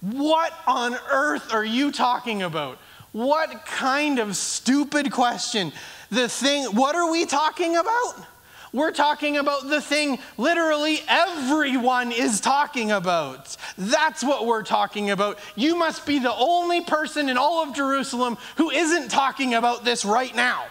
What 0.00 0.52
on 0.66 0.96
earth 1.10 1.52
are 1.52 1.64
you 1.64 1.92
talking 1.92 2.42
about? 2.42 2.78
What 3.12 3.64
kind 3.64 4.18
of 4.18 4.36
stupid 4.36 5.10
question? 5.10 5.72
The 6.10 6.28
thing, 6.28 6.64
what 6.66 6.94
are 6.94 7.10
we 7.10 7.26
talking 7.26 7.76
about? 7.76 8.26
We're 8.72 8.92
talking 8.92 9.38
about 9.38 9.68
the 9.68 9.80
thing 9.80 10.18
literally 10.36 11.00
everyone 11.08 12.12
is 12.12 12.40
talking 12.40 12.90
about. 12.90 13.56
That's 13.78 14.22
what 14.22 14.46
we're 14.46 14.64
talking 14.64 15.10
about. 15.10 15.38
You 15.54 15.76
must 15.76 16.04
be 16.04 16.18
the 16.18 16.34
only 16.34 16.82
person 16.82 17.28
in 17.28 17.38
all 17.38 17.62
of 17.62 17.74
Jerusalem 17.74 18.36
who 18.56 18.70
isn't 18.70 19.08
talking 19.10 19.54
about 19.54 19.84
this 19.84 20.04
right 20.04 20.34
now. 20.34 20.66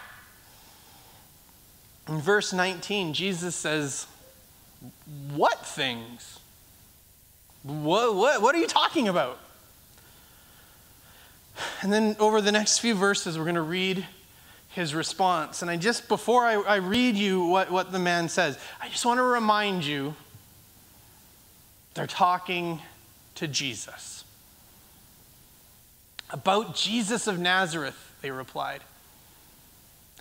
In 2.07 2.19
verse 2.19 2.53
19, 2.53 3.13
Jesus 3.15 3.55
says, 3.55 4.05
What 5.33 5.65
things? 5.65 6.39
What, 7.63 8.15
what, 8.15 8.41
what 8.41 8.55
are 8.55 8.59
you 8.59 8.67
talking 8.67 9.07
about? 9.07 9.39
And 11.81 11.91
then 11.91 12.15
over 12.19 12.41
the 12.41 12.51
next 12.51 12.79
few 12.79 12.95
verses, 12.95 13.37
we're 13.37 13.45
going 13.45 13.55
to 13.55 13.61
read 13.61 14.05
his 14.69 14.93
response. 14.93 15.61
And 15.61 15.71
I 15.71 15.77
just, 15.77 16.07
before 16.07 16.43
I, 16.43 16.55
I 16.55 16.75
read 16.75 17.15
you 17.15 17.45
what, 17.45 17.71
what 17.71 17.91
the 17.91 17.99
man 17.99 18.27
says, 18.27 18.59
I 18.81 18.89
just 18.89 19.05
want 19.05 19.19
to 19.19 19.23
remind 19.23 19.85
you 19.85 20.15
they're 21.93 22.07
talking 22.07 22.81
to 23.35 23.47
Jesus. 23.47 24.25
About 26.29 26.75
Jesus 26.75 27.27
of 27.27 27.39
Nazareth, 27.39 28.13
they 28.21 28.31
replied. 28.31 28.81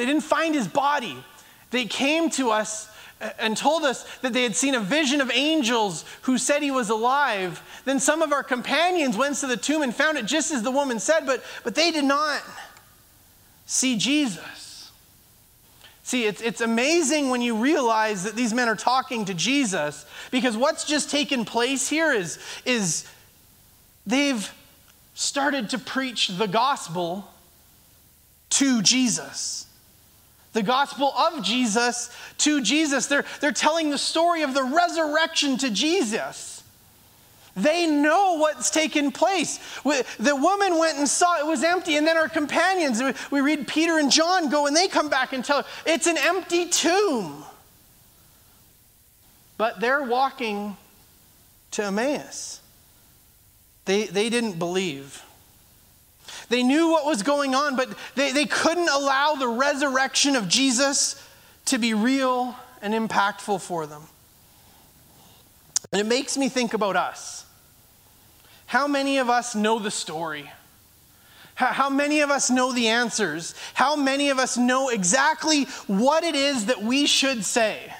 they 0.00 0.06
didn't 0.06 0.22
find 0.22 0.54
his 0.54 0.66
body. 0.66 1.16
They 1.70 1.84
came 1.84 2.30
to 2.30 2.50
us 2.50 2.88
and 3.38 3.56
told 3.56 3.84
us 3.84 4.04
that 4.18 4.32
they 4.32 4.42
had 4.42 4.56
seen 4.56 4.74
a 4.74 4.80
vision 4.80 5.20
of 5.20 5.30
angels 5.30 6.04
who 6.22 6.38
said 6.38 6.62
he 6.62 6.70
was 6.70 6.88
alive. 6.88 7.62
Then 7.84 8.00
some 8.00 8.22
of 8.22 8.32
our 8.32 8.42
companions 8.42 9.16
went 9.16 9.36
to 9.36 9.46
the 9.46 9.56
tomb 9.56 9.82
and 9.82 9.94
found 9.94 10.16
it 10.16 10.24
just 10.24 10.50
as 10.50 10.62
the 10.62 10.70
woman 10.70 10.98
said, 10.98 11.26
but, 11.26 11.44
but 11.62 11.74
they 11.74 11.90
did 11.90 12.04
not 12.04 12.42
see 13.66 13.98
Jesus. 13.98 14.90
See, 16.02 16.24
it's, 16.24 16.40
it's 16.40 16.60
amazing 16.60 17.28
when 17.28 17.42
you 17.42 17.56
realize 17.56 18.24
that 18.24 18.34
these 18.34 18.54
men 18.54 18.68
are 18.68 18.74
talking 18.74 19.26
to 19.26 19.34
Jesus 19.34 20.06
because 20.30 20.56
what's 20.56 20.84
just 20.84 21.10
taken 21.10 21.44
place 21.44 21.88
here 21.88 22.10
is, 22.10 22.38
is 22.64 23.06
they've 24.06 24.52
started 25.14 25.70
to 25.70 25.78
preach 25.78 26.28
the 26.28 26.48
gospel 26.48 27.30
to 28.48 28.82
Jesus. 28.82 29.66
The 30.52 30.62
gospel 30.62 31.12
of 31.12 31.44
Jesus 31.44 32.10
to 32.38 32.60
Jesus. 32.60 33.06
They're, 33.06 33.24
they're 33.40 33.52
telling 33.52 33.90
the 33.90 33.98
story 33.98 34.42
of 34.42 34.52
the 34.54 34.64
resurrection 34.64 35.56
to 35.58 35.70
Jesus. 35.70 36.62
They 37.56 37.86
know 37.86 38.36
what's 38.38 38.70
taken 38.70 39.12
place. 39.12 39.58
The 39.84 40.36
woman 40.36 40.78
went 40.78 40.98
and 40.98 41.08
saw 41.08 41.38
it 41.38 41.46
was 41.46 41.62
empty, 41.64 41.96
and 41.96 42.06
then 42.06 42.16
our 42.16 42.28
companions, 42.28 43.02
we 43.30 43.40
read 43.40 43.66
Peter 43.66 43.98
and 43.98 44.10
John 44.10 44.48
go, 44.48 44.66
and 44.66 44.76
they 44.76 44.88
come 44.88 45.08
back 45.08 45.32
and 45.32 45.44
tell 45.44 45.64
it's 45.84 46.06
an 46.06 46.16
empty 46.16 46.66
tomb. 46.66 47.44
But 49.56 49.80
they're 49.80 50.02
walking 50.02 50.76
to 51.72 51.84
Emmaus. 51.84 52.60
They, 53.84 54.04
they 54.04 54.30
didn't 54.30 54.58
believe. 54.58 55.22
They 56.50 56.64
knew 56.64 56.90
what 56.90 57.06
was 57.06 57.22
going 57.22 57.54
on, 57.54 57.76
but 57.76 57.88
they, 58.16 58.32
they 58.32 58.44
couldn't 58.44 58.88
allow 58.88 59.36
the 59.36 59.48
resurrection 59.48 60.34
of 60.34 60.48
Jesus 60.48 61.26
to 61.66 61.78
be 61.78 61.94
real 61.94 62.56
and 62.82 62.92
impactful 62.92 63.62
for 63.62 63.86
them. 63.86 64.02
And 65.92 66.00
it 66.00 66.06
makes 66.06 66.36
me 66.36 66.48
think 66.48 66.74
about 66.74 66.96
us. 66.96 67.46
How 68.66 68.88
many 68.88 69.18
of 69.18 69.30
us 69.30 69.54
know 69.54 69.78
the 69.78 69.92
story? 69.92 70.50
How 71.54 71.88
many 71.88 72.20
of 72.20 72.30
us 72.30 72.50
know 72.50 72.72
the 72.72 72.88
answers? 72.88 73.54
How 73.74 73.94
many 73.94 74.30
of 74.30 74.38
us 74.38 74.56
know 74.56 74.88
exactly 74.88 75.64
what 75.86 76.24
it 76.24 76.34
is 76.34 76.66
that 76.66 76.82
we 76.82 77.06
should 77.06 77.44
say? 77.44 77.92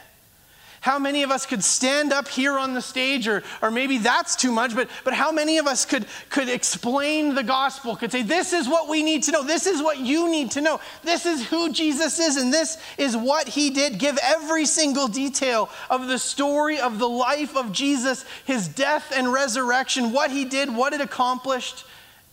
How 0.80 0.98
many 0.98 1.22
of 1.22 1.30
us 1.30 1.44
could 1.44 1.62
stand 1.62 2.10
up 2.10 2.26
here 2.26 2.56
on 2.56 2.72
the 2.72 2.80
stage, 2.80 3.28
or, 3.28 3.42
or 3.60 3.70
maybe 3.70 3.98
that's 3.98 4.34
too 4.34 4.50
much, 4.50 4.74
but, 4.74 4.88
but 5.04 5.12
how 5.12 5.30
many 5.30 5.58
of 5.58 5.66
us 5.66 5.84
could, 5.84 6.06
could 6.30 6.48
explain 6.48 7.34
the 7.34 7.42
gospel, 7.42 7.96
could 7.96 8.10
say, 8.10 8.22
This 8.22 8.54
is 8.54 8.66
what 8.66 8.88
we 8.88 9.02
need 9.02 9.22
to 9.24 9.32
know, 9.32 9.44
this 9.44 9.66
is 9.66 9.82
what 9.82 9.98
you 9.98 10.30
need 10.30 10.50
to 10.52 10.62
know, 10.62 10.80
this 11.02 11.26
is 11.26 11.46
who 11.46 11.70
Jesus 11.70 12.18
is, 12.18 12.38
and 12.38 12.50
this 12.50 12.78
is 12.96 13.14
what 13.14 13.46
he 13.46 13.68
did. 13.68 13.98
Give 13.98 14.18
every 14.22 14.64
single 14.64 15.06
detail 15.06 15.68
of 15.90 16.06
the 16.06 16.18
story 16.18 16.80
of 16.80 16.98
the 16.98 17.08
life 17.08 17.58
of 17.58 17.72
Jesus, 17.72 18.24
his 18.46 18.66
death 18.66 19.12
and 19.14 19.30
resurrection, 19.30 20.12
what 20.12 20.30
he 20.30 20.46
did, 20.46 20.74
what 20.74 20.94
it 20.94 21.02
accomplished, 21.02 21.84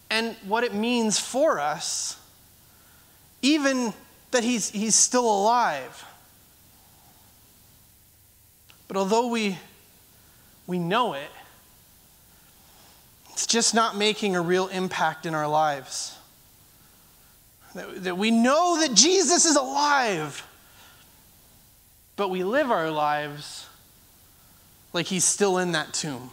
and 0.09 0.37
what 0.45 0.63
it 0.63 0.73
means 0.73 1.19
for 1.19 1.59
us, 1.59 2.17
even 3.41 3.93
that 4.31 4.45
he's, 4.45 4.69
he's 4.69 4.95
still 4.95 5.29
alive. 5.29 6.06
But 8.87 8.97
although 8.97 9.27
we, 9.27 9.57
we 10.65 10.79
know 10.79 11.13
it, 11.13 11.29
it's 13.31 13.45
just 13.45 13.73
not 13.73 13.95
making 13.95 14.35
a 14.35 14.41
real 14.41 14.67
impact 14.67 15.25
in 15.25 15.35
our 15.35 15.47
lives. 15.47 16.17
That, 17.75 18.03
that 18.05 18.17
we 18.17 18.31
know 18.31 18.79
that 18.79 18.93
Jesus 18.93 19.45
is 19.45 19.55
alive, 19.55 20.45
but 22.15 22.29
we 22.29 22.43
live 22.43 22.71
our 22.71 22.89
lives 22.89 23.67
like 24.93 25.05
he's 25.05 25.25
still 25.25 25.57
in 25.57 25.73
that 25.73 25.93
tomb, 25.93 26.31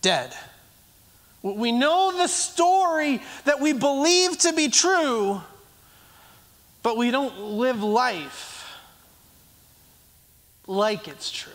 dead. 0.00 0.34
We 1.42 1.70
know 1.70 2.16
the 2.16 2.28
story 2.28 3.20
that 3.44 3.60
we 3.60 3.72
believe 3.72 4.38
to 4.38 4.52
be 4.52 4.68
true, 4.68 5.40
but 6.82 6.96
we 6.96 7.10
don't 7.10 7.38
live 7.38 7.82
life 7.82 8.51
like 10.66 11.08
it's 11.08 11.30
true. 11.30 11.52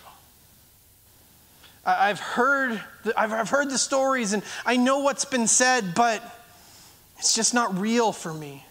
I've 1.86 2.20
heard, 2.20 2.82
the, 3.06 3.18
I've 3.18 3.50
heard 3.50 3.70
the 3.70 3.78
stories 3.78 4.34
and 4.34 4.44
I 4.66 4.76
know 4.76 5.00
what's 5.00 5.24
been 5.24 5.48
said, 5.48 5.96
but 5.96 6.22
it's 7.18 7.34
just 7.34 7.54
not 7.54 7.80
real 7.80 8.12
for 8.12 8.34
me. 8.34 8.66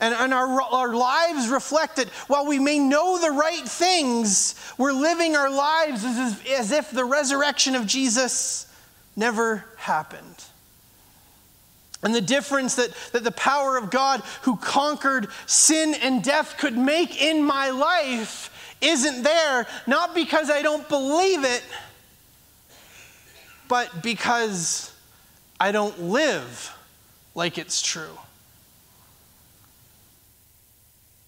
And, 0.00 0.14
and 0.14 0.32
our, 0.32 0.62
our 0.62 0.94
lives 0.94 1.48
reflect 1.48 1.98
it. 1.98 2.08
While 2.26 2.46
we 2.46 2.58
may 2.58 2.78
know 2.78 3.20
the 3.20 3.30
right 3.30 3.68
things, 3.68 4.54
we're 4.78 4.92
living 4.92 5.36
our 5.36 5.50
lives 5.50 6.02
as, 6.02 6.40
as 6.48 6.72
if 6.72 6.90
the 6.90 7.04
resurrection 7.04 7.74
of 7.74 7.86
Jesus 7.86 8.66
never 9.14 9.66
happened. 9.76 10.44
And 12.02 12.14
the 12.14 12.22
difference 12.22 12.76
that, 12.76 12.94
that 13.12 13.24
the 13.24 13.32
power 13.32 13.76
of 13.76 13.90
God 13.90 14.22
who 14.42 14.56
conquered 14.56 15.28
sin 15.44 15.94
and 16.00 16.24
death 16.24 16.56
could 16.56 16.78
make 16.78 17.22
in 17.22 17.44
my 17.44 17.68
life 17.68 18.49
isn't 18.80 19.22
there, 19.22 19.66
not 19.86 20.14
because 20.14 20.50
I 20.50 20.62
don't 20.62 20.88
believe 20.88 21.44
it, 21.44 21.62
but 23.68 24.02
because 24.02 24.92
I 25.58 25.72
don't 25.72 26.00
live 26.00 26.76
like 27.34 27.58
it's 27.58 27.82
true. 27.82 28.18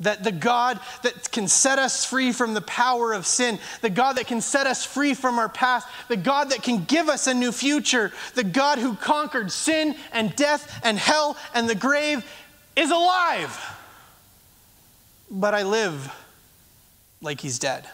That 0.01 0.25
the 0.25 0.33
God 0.33 0.81
that 1.03 1.31
can 1.31 1.47
set 1.47 1.79
us 1.79 2.05
free 2.05 2.33
from 2.33 2.55
the 2.55 2.61
power 2.63 3.13
of 3.13 3.25
sin, 3.27 3.61
the 3.83 3.91
God 3.91 4.17
that 4.17 4.27
can 4.27 4.41
set 4.41 4.67
us 4.67 4.85
free 4.85 5.15
from 5.15 5.39
our 5.39 5.49
past, 5.49 5.87
the 6.09 6.17
God 6.17 6.51
that 6.51 6.65
can 6.65 6.85
give 6.85 7.09
us 7.09 7.29
a 7.29 7.35
new 7.35 7.53
future, 7.53 8.11
the 8.35 8.43
God 8.43 8.79
who 8.79 8.97
conquered 8.97 9.53
sin 9.53 9.95
and 10.13 10.35
death 10.35 10.81
and 10.83 10.99
hell 10.99 11.37
and 11.55 11.69
the 11.69 11.77
grave 11.77 12.25
is 12.75 12.91
alive. 12.91 13.57
But 15.31 15.55
I 15.55 15.63
live 15.63 16.13
like 17.23 17.41
he's 17.41 17.59
dead. 17.59 17.87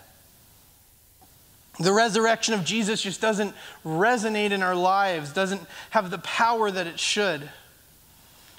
The 1.79 1.93
resurrection 1.93 2.55
of 2.55 2.64
Jesus 2.64 3.03
just 3.03 3.21
doesn't 3.21 3.55
resonate 3.85 4.51
in 4.51 4.62
our 4.62 4.75
lives, 4.75 5.33
doesn't 5.33 5.62
have 5.91 6.11
the 6.11 6.19
power 6.19 6.71
that 6.71 6.88
it 6.88 6.99
should. 6.99 7.49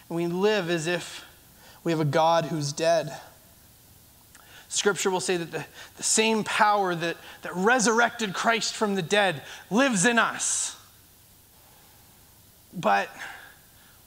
We 0.08 0.28
live 0.28 0.70
as 0.70 0.88
if 0.88 1.26
we 1.84 1.92
have 1.92 2.00
a 2.00 2.06
God 2.06 2.46
who's 2.46 2.72
dead. 2.72 3.14
Scripture 4.70 5.10
will 5.10 5.20
say 5.20 5.36
that 5.36 5.52
the, 5.52 5.66
the 5.98 6.04
same 6.04 6.44
power 6.44 6.96
that, 6.96 7.18
that 7.42 7.56
resurrected 7.56 8.34
Christ 8.34 8.76
from 8.76 8.96
the 8.96 9.02
dead 9.02 9.42
lives 9.70 10.06
in 10.06 10.18
us. 10.18 10.78
But 12.74 13.10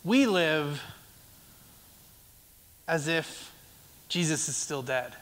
we 0.05 0.27
live 0.27 0.83
as 2.89 3.09
if 3.09 3.53
Jesus 4.09 4.49
is 4.49 4.57
still 4.57 4.83
dead. 4.83 5.15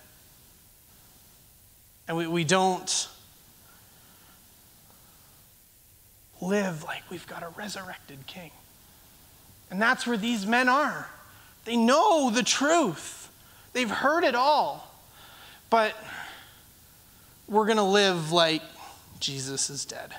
And 2.10 2.16
we, 2.16 2.26
we 2.26 2.42
don't 2.42 3.08
live 6.40 6.82
like 6.82 7.08
we've 7.08 7.24
got 7.28 7.44
a 7.44 7.50
resurrected 7.50 8.26
king. 8.26 8.50
And 9.70 9.80
that's 9.80 10.08
where 10.08 10.16
these 10.16 10.44
men 10.44 10.68
are. 10.68 11.08
They 11.66 11.76
know 11.76 12.28
the 12.30 12.42
truth, 12.42 13.30
they've 13.74 13.88
heard 13.88 14.24
it 14.24 14.34
all. 14.34 14.92
But 15.70 15.94
we're 17.46 17.66
going 17.66 17.76
to 17.76 17.84
live 17.84 18.32
like 18.32 18.62
Jesus 19.20 19.70
is 19.70 19.84
dead. 19.84 20.12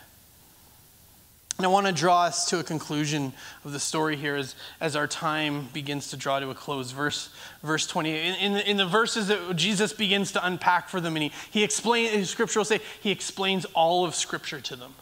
And 1.61 1.67
I 1.67 1.69
want 1.69 1.85
to 1.85 1.93
draw 1.93 2.23
us 2.23 2.45
to 2.45 2.57
a 2.57 2.63
conclusion 2.63 3.33
of 3.63 3.71
the 3.71 3.79
story 3.79 4.15
here 4.15 4.35
as, 4.35 4.55
as 4.79 4.95
our 4.95 5.05
time 5.05 5.69
begins 5.73 6.09
to 6.09 6.17
draw 6.17 6.39
to 6.39 6.49
a 6.49 6.55
close. 6.55 6.89
Verse, 6.89 7.29
verse 7.61 7.85
20. 7.85 8.09
In, 8.09 8.33
in, 8.33 8.53
the, 8.53 8.67
in 8.71 8.77
the 8.77 8.87
verses 8.87 9.27
that 9.27 9.55
Jesus 9.55 9.93
begins 9.93 10.31
to 10.31 10.43
unpack 10.43 10.89
for 10.89 10.99
them, 10.99 11.15
and 11.15 11.21
he, 11.21 11.31
he 11.51 11.63
explains, 11.63 12.31
scripture 12.31 12.61
will 12.61 12.65
say, 12.65 12.79
he 13.01 13.11
explains 13.11 13.65
all 13.75 14.05
of 14.05 14.15
Scripture 14.15 14.59
to 14.59 14.75
them. 14.75 14.95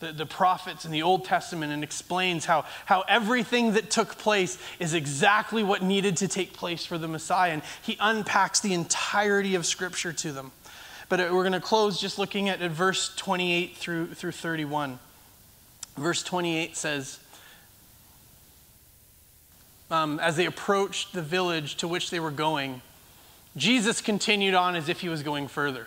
The, 0.00 0.10
the 0.10 0.26
prophets 0.26 0.84
in 0.84 0.90
the 0.90 1.02
Old 1.02 1.26
Testament 1.26 1.72
and 1.72 1.84
explains 1.84 2.44
how, 2.44 2.64
how 2.84 3.02
everything 3.02 3.74
that 3.74 3.88
took 3.88 4.18
place 4.18 4.58
is 4.80 4.94
exactly 4.94 5.62
what 5.62 5.80
needed 5.80 6.16
to 6.16 6.26
take 6.26 6.54
place 6.54 6.84
for 6.84 6.98
the 6.98 7.06
Messiah. 7.06 7.52
And 7.52 7.62
he 7.82 7.96
unpacks 8.00 8.58
the 8.58 8.74
entirety 8.74 9.54
of 9.54 9.64
Scripture 9.64 10.12
to 10.12 10.32
them. 10.32 10.50
But 11.08 11.20
uh, 11.20 11.28
we're 11.30 11.44
going 11.44 11.52
to 11.52 11.60
close 11.60 12.00
just 12.00 12.18
looking 12.18 12.48
at, 12.48 12.60
at 12.60 12.72
verse 12.72 13.14
28 13.14 13.76
through, 13.76 14.14
through 14.14 14.32
31. 14.32 14.98
Verse 15.96 16.22
28 16.22 16.76
says, 16.76 17.18
um, 19.90 20.18
as 20.20 20.36
they 20.36 20.46
approached 20.46 21.12
the 21.12 21.22
village 21.22 21.76
to 21.76 21.88
which 21.88 22.10
they 22.10 22.18
were 22.18 22.30
going, 22.30 22.80
Jesus 23.56 24.00
continued 24.00 24.54
on 24.54 24.74
as 24.74 24.88
if 24.88 25.00
he 25.00 25.08
was 25.08 25.22
going 25.22 25.48
further. 25.48 25.86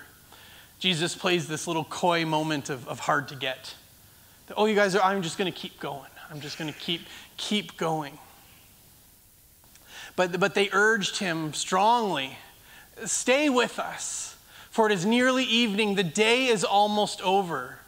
Jesus 0.77 1.15
plays 1.15 1.47
this 1.47 1.67
little 1.67 1.83
coy 1.83 2.25
moment 2.25 2.69
of, 2.69 2.87
of 2.87 2.99
hard 2.99 3.27
to 3.29 3.35
get. 3.35 3.73
Oh, 4.55 4.65
you 4.65 4.75
guys 4.75 4.95
are, 4.95 5.01
I'm 5.01 5.23
just 5.23 5.37
going 5.39 5.51
to 5.51 5.57
keep 5.57 5.79
going. 5.79 6.11
I'm 6.29 6.39
just 6.39 6.59
going 6.59 6.71
to 6.71 6.79
keep, 6.79 7.01
keep 7.37 7.77
going. 7.77 8.19
But, 10.15 10.39
but 10.39 10.53
they 10.53 10.69
urged 10.71 11.17
him 11.17 11.53
strongly 11.53 12.37
stay 13.03 13.49
with 13.49 13.79
us, 13.79 14.37
for 14.69 14.89
it 14.89 14.93
is 14.93 15.05
nearly 15.05 15.43
evening. 15.43 15.95
The 15.95 16.03
day 16.03 16.47
is 16.47 16.63
almost 16.63 17.21
over. 17.21 17.79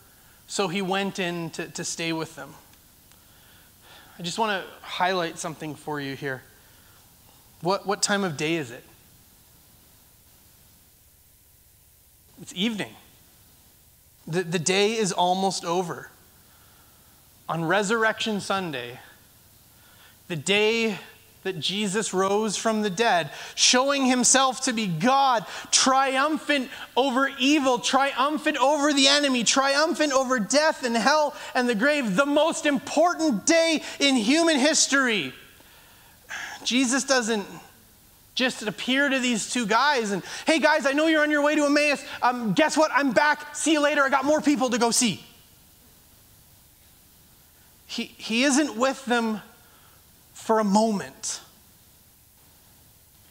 So 0.47 0.69
he 0.69 0.81
went 0.81 1.19
in 1.19 1.49
to, 1.51 1.67
to 1.67 1.83
stay 1.83 2.13
with 2.13 2.35
them. 2.35 2.53
I 4.17 4.23
just 4.23 4.39
want 4.39 4.63
to 4.63 4.69
highlight 4.81 5.37
something 5.37 5.75
for 5.75 6.01
you 6.01 6.15
here. 6.15 6.41
What, 7.61 7.85
what 7.85 8.01
time 8.01 8.23
of 8.23 8.37
day 8.37 8.55
is 8.55 8.71
it? 8.71 8.83
It's 12.41 12.53
evening. 12.55 12.93
The, 14.25 14.43
the 14.43 14.59
day 14.59 14.93
is 14.93 15.11
almost 15.11 15.65
over. 15.65 16.09
On 17.49 17.63
Resurrection 17.63 18.39
Sunday, 18.41 18.99
the 20.27 20.35
day 20.35 20.97
that 21.47 21.59
Jesus 21.61 22.13
rose 22.13 22.57
from 22.57 22.81
the 22.81 22.89
dead, 22.89 23.31
showing 23.55 24.05
himself 24.05 24.65
to 24.65 24.73
be 24.73 24.85
God, 24.85 25.45
triumphant 25.71 26.69
over 26.97 27.29
evil, 27.39 27.79
triumphant 27.79 28.57
over 28.57 28.91
the 28.91 29.07
enemy, 29.07 29.45
triumphant 29.45 30.11
over 30.11 30.39
death 30.39 30.83
and 30.83 30.93
hell 30.93 31.33
and 31.55 31.69
the 31.69 31.73
grave, 31.73 32.17
the 32.17 32.25
most 32.25 32.65
important 32.65 33.45
day 33.45 33.81
in 34.01 34.17
human 34.17 34.59
history. 34.59 35.33
Jesus 36.65 37.05
doesn't 37.05 37.47
just 38.35 38.61
appear 38.63 39.07
to 39.07 39.17
these 39.17 39.49
two 39.49 39.65
guys 39.65 40.11
and, 40.11 40.23
hey 40.45 40.59
guys, 40.59 40.85
I 40.85 40.91
know 40.91 41.07
you're 41.07 41.23
on 41.23 41.31
your 41.31 41.43
way 41.43 41.55
to 41.55 41.63
Emmaus. 41.63 42.03
Um, 42.21 42.55
guess 42.55 42.75
what? 42.75 42.91
I'm 42.93 43.13
back. 43.13 43.55
See 43.55 43.71
you 43.71 43.79
later. 43.79 44.03
I 44.03 44.09
got 44.09 44.25
more 44.25 44.41
people 44.41 44.69
to 44.71 44.77
go 44.77 44.91
see. 44.91 45.23
He, 47.85 48.03
he 48.03 48.43
isn't 48.43 48.75
with 48.75 49.05
them 49.05 49.39
for 50.37 50.59
a 50.59 50.63
moment. 50.63 51.41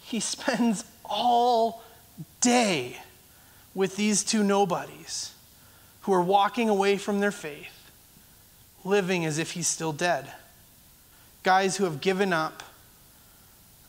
He 0.02 0.20
spends 0.20 0.84
all 1.02 1.82
day 2.42 2.98
with 3.74 3.96
these 3.96 4.22
two 4.22 4.42
nobodies 4.42 5.32
who 6.02 6.12
are 6.12 6.20
walking 6.20 6.68
away 6.68 6.98
from 6.98 7.20
their 7.20 7.30
faith, 7.30 7.90
living 8.84 9.24
as 9.24 9.38
if 9.38 9.52
he's 9.52 9.66
still 9.66 9.92
dead. 9.92 10.30
Guys 11.42 11.76
who 11.76 11.84
have 11.84 12.02
given 12.02 12.34
up 12.34 12.62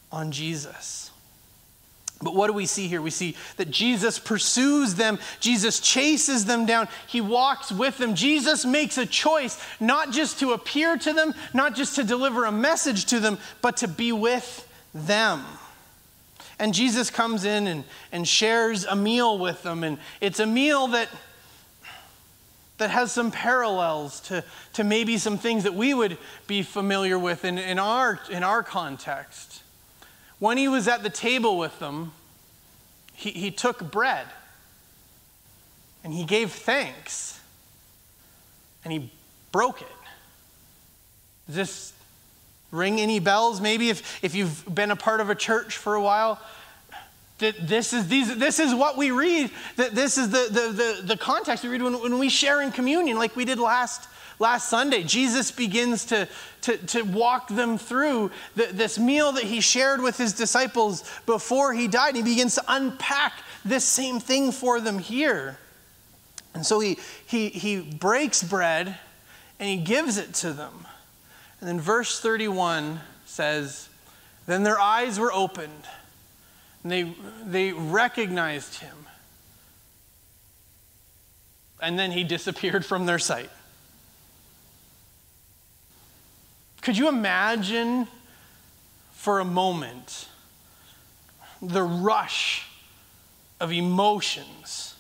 on 0.10 0.32
Jesus. 0.32 1.12
But 2.22 2.34
what 2.34 2.48
do 2.48 2.54
we 2.54 2.66
see 2.66 2.88
here? 2.88 3.02
We 3.02 3.12
see 3.12 3.36
that 3.58 3.70
Jesus 3.70 4.18
pursues 4.18 4.96
them, 4.96 5.20
Jesus 5.40 5.80
chases 5.80 6.46
them 6.46 6.66
down, 6.66 6.88
he 7.08 7.22
walks 7.22 7.72
with 7.72 7.98
them. 7.98 8.16
Jesus 8.16 8.66
makes 8.66 8.98
a 8.98 9.06
choice 9.06 9.62
not 9.80 10.12
just 10.12 10.40
to 10.40 10.54
appear 10.54 10.98
to 10.98 11.14
them, 11.14 11.36
not 11.54 11.76
just 11.76 11.96
to 11.96 12.04
deliver 12.04 12.46
a 12.46 12.52
message 12.52 13.06
to 13.06 13.20
them, 13.20 13.38
but 13.62 13.78
to 13.78 13.88
be 13.88 14.12
with 14.12 14.68
them. 14.94 15.44
And 16.60 16.74
Jesus 16.74 17.12
comes 17.12 17.46
in 17.46 17.68
and, 17.68 17.84
and 18.12 18.28
shares 18.28 18.84
a 18.86 18.96
meal 18.96 19.38
with 19.38 19.62
them, 19.62 19.84
and 19.84 20.00
it's 20.20 20.40
a 20.40 20.48
meal 20.48 20.88
that 20.88 21.10
that 22.78 22.92
has 22.92 23.12
some 23.12 23.32
parallels 23.32 24.20
to, 24.22 24.44
to 24.74 24.84
maybe 24.84 25.18
some 25.18 25.38
things 25.38 25.64
that 25.64 25.74
we 25.74 25.94
would 25.94 26.18
be 26.46 26.62
familiar 26.62 27.18
with 27.18 27.44
in, 27.44 27.58
in, 27.58 27.80
our, 27.80 28.20
in 28.30 28.44
our 28.44 28.62
context. 28.62 29.64
When 30.40 30.58
he 30.58 30.68
was 30.68 30.88
at 30.88 31.04
the 31.04 31.10
table 31.10 31.58
with 31.58 31.80
them, 31.80 32.14
he, 33.14 33.32
he 33.32 33.52
took 33.52 33.92
bread 33.92 34.28
and 36.04 36.14
he 36.14 36.24
gave 36.24 36.52
thanks 36.52 37.40
and 38.84 38.94
he 38.94 39.12
broke 39.52 39.82
it. 39.82 39.88
Does 41.48 41.56
this 41.56 41.94
ring 42.72 43.00
any 43.00 43.20
bells? 43.20 43.60
Maybe 43.60 43.90
if, 43.90 44.24
if 44.24 44.36
you've 44.36 44.64
been 44.74 44.92
a 44.92 44.96
part 44.96 45.22
of 45.22 45.30
a 45.30 45.36
church 45.36 45.78
for 45.78 45.96
a 45.96 46.02
while, 46.02 46.40
that 47.40 47.68
this 47.68 47.94
is, 47.94 48.08
these, 48.08 48.36
this 48.38 48.60
is 48.60 48.74
what 48.74 48.98
we 48.98 49.12
read, 49.12 49.52
that 49.76 49.96
this 49.96 50.18
is 50.18 50.30
the, 50.30 50.48
the, 50.52 50.72
the, 50.72 51.08
the 51.08 51.18
context 51.18 51.64
we 51.64 51.70
read 51.70 51.82
when, 51.82 52.00
when 52.02 52.20
we 52.20 52.30
share 52.30 52.62
in 52.62 52.72
communion, 52.72 53.18
like 53.18 53.36
we 53.36 53.46
did 53.46 53.60
last 53.60 54.08
last 54.40 54.70
Sunday, 54.70 55.04
Jesus 55.04 55.52
begins 55.52 56.06
to, 56.06 56.28
to, 56.62 56.78
to 56.78 57.02
walk 57.04 57.48
them 57.48 57.78
through 57.78 58.32
the, 58.56 58.68
this 58.72 59.00
meal 59.00 59.32
that 59.34 59.44
he 59.44 59.62
shared 59.62 60.02
with 60.02 60.18
his 60.18 60.34
disciples 60.34 61.04
before 61.26 61.74
he 61.74 61.88
died. 61.88 62.16
He 62.16 62.22
begins 62.22 62.56
to 62.56 62.64
unpack 62.68 63.34
this 63.66 63.84
same 63.84 64.20
thing 64.20 64.52
for 64.52 64.80
them 64.80 65.00
here. 65.00 65.58
And 66.54 66.66
so 66.66 66.80
he, 66.80 66.98
he, 67.26 67.50
he 67.50 67.82
breaks 67.82 68.44
bread 68.44 68.98
and 69.60 69.70
he 69.70 69.78
gives 69.78 70.18
it 70.18 70.34
to 70.36 70.54
them. 70.54 70.86
And 71.60 71.70
then 71.70 71.80
verse 71.80 72.20
31 72.20 73.00
says, 73.26 73.90
Then 74.46 74.64
their 74.64 74.80
eyes 74.80 75.20
were 75.20 75.32
opened 75.32 75.88
and 76.84 76.92
they, 76.92 77.14
they 77.46 77.74
recognized 77.74 78.80
him. 78.80 78.96
And 81.82 81.98
then 81.98 82.12
he 82.12 82.24
disappeared 82.24 82.86
from 82.86 83.06
their 83.06 83.20
sight. 83.20 83.50
Could 86.88 86.98
you 86.98 87.10
imagine 87.10 88.08
for 89.12 89.42
a 89.42 89.44
moment 89.44 90.30
the 91.62 91.84
rush 91.84 92.66
of 93.60 93.74
emotions 93.74 94.96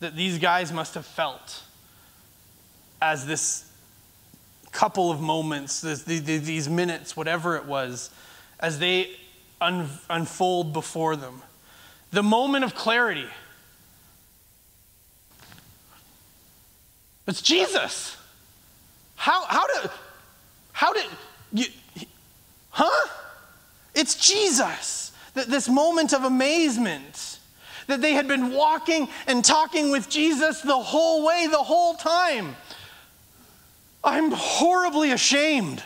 that 0.00 0.14
these 0.14 0.38
guys 0.38 0.70
must 0.70 0.96
have 0.96 1.06
felt 1.06 1.62
as 3.00 3.24
this 3.24 3.72
couple 4.70 5.10
of 5.10 5.22
moments, 5.22 5.80
this, 5.80 6.02
these 6.02 6.68
minutes, 6.68 7.16
whatever 7.16 7.56
it 7.56 7.64
was, 7.64 8.10
as 8.58 8.78
they 8.78 9.12
un, 9.62 9.88
unfold 10.10 10.74
before 10.74 11.16
them? 11.16 11.40
The 12.10 12.22
moment 12.22 12.66
of 12.66 12.74
clarity. 12.74 13.30
It's 17.26 17.40
Jesus. 17.40 18.18
How, 19.16 19.46
how, 19.46 19.66
do, 19.66 19.88
how 20.80 20.94
did 20.94 21.04
you, 21.52 21.66
huh? 22.70 23.08
It's 23.94 24.14
Jesus. 24.14 25.12
That 25.34 25.48
this 25.48 25.68
moment 25.68 26.14
of 26.14 26.24
amazement 26.24 27.38
that 27.86 28.00
they 28.00 28.14
had 28.14 28.26
been 28.26 28.54
walking 28.54 29.10
and 29.26 29.44
talking 29.44 29.90
with 29.90 30.08
Jesus 30.08 30.62
the 30.62 30.78
whole 30.78 31.26
way, 31.26 31.46
the 31.50 31.58
whole 31.58 31.96
time. 31.96 32.56
I'm 34.02 34.30
horribly 34.30 35.12
ashamed. 35.12 35.82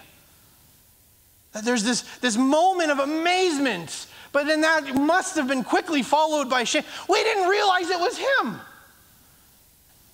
That 1.55 1.65
there's 1.65 1.83
this, 1.83 2.03
this 2.19 2.37
moment 2.37 2.93
of 2.93 3.01
amazement, 3.01 4.07
but 4.31 4.47
then 4.47 4.61
that 4.61 4.95
must 4.95 5.35
have 5.35 5.49
been 5.49 5.65
quickly 5.65 6.05
followed 6.05 6.49
by 6.49 6.63
shame. 6.63 6.85
We 7.09 7.21
didn't 7.25 7.49
realize 7.49 7.91
it 7.91 7.99
was 7.99 8.17
him. 8.17 8.61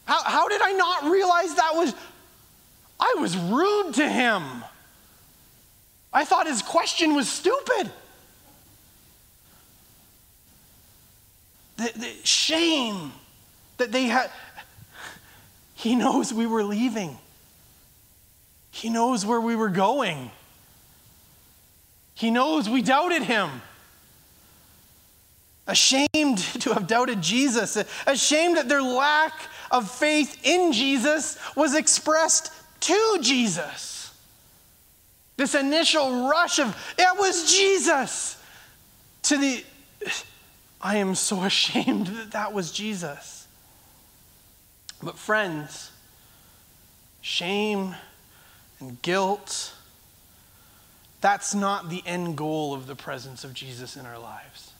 How, 0.07 0.23
how 0.23 0.49
did 0.49 0.62
I 0.62 0.73
not 0.73 1.05
realize 1.05 1.55
that 1.57 1.73
was? 1.75 1.95
I 2.99 3.16
was 3.19 3.37
rude 3.37 3.93
to 3.97 4.09
him. 4.09 4.64
I 6.12 6.25
thought 6.25 6.46
his 6.46 6.62
question 6.62 7.14
was 7.14 7.29
stupid. 7.29 7.90
The, 11.77 11.92
the 11.96 12.12
shame 12.25 13.12
that 13.79 13.92
they 13.92 14.05
had. 14.05 14.31
He 15.75 15.94
knows 15.94 16.33
we 16.33 16.46
were 16.46 16.64
leaving, 16.64 17.18
he 18.70 18.90
knows 18.90 19.25
where 19.25 19.40
we 19.40 19.57
were 19.57 19.70
going. 19.70 20.31
He 22.14 22.31
knows 22.31 22.68
we 22.68 22.83
doubted 22.83 23.23
him. 23.23 23.49
Ashamed 25.66 26.09
to 26.61 26.75
have 26.75 26.87
doubted 26.87 27.23
Jesus, 27.23 27.83
ashamed 28.07 28.59
that 28.59 28.68
their 28.68 28.83
lack 28.83 29.33
of 29.70 29.90
faith 29.90 30.38
in 30.44 30.73
Jesus 30.73 31.38
was 31.57 31.75
expressed 31.75 32.53
to 32.81 33.18
Jesus. 33.23 34.00
This 35.40 35.55
initial 35.55 36.29
rush 36.29 36.59
of, 36.59 36.76
it 36.98 37.18
was 37.18 37.50
Jesus, 37.50 38.37
to 39.22 39.38
the, 39.38 39.64
I 40.83 40.98
am 40.98 41.14
so 41.14 41.42
ashamed 41.44 42.09
that 42.09 42.33
that 42.33 42.53
was 42.53 42.70
Jesus. 42.70 43.48
But, 45.03 45.16
friends, 45.16 45.92
shame 47.22 47.94
and 48.81 49.00
guilt, 49.00 49.72
that's 51.22 51.55
not 51.55 51.88
the 51.88 52.03
end 52.05 52.37
goal 52.37 52.74
of 52.74 52.87
the 52.87 52.94
presence 52.94 53.42
of 53.42 53.55
Jesus 53.55 53.96
in 53.96 54.05
our 54.05 54.18
lives. 54.18 54.72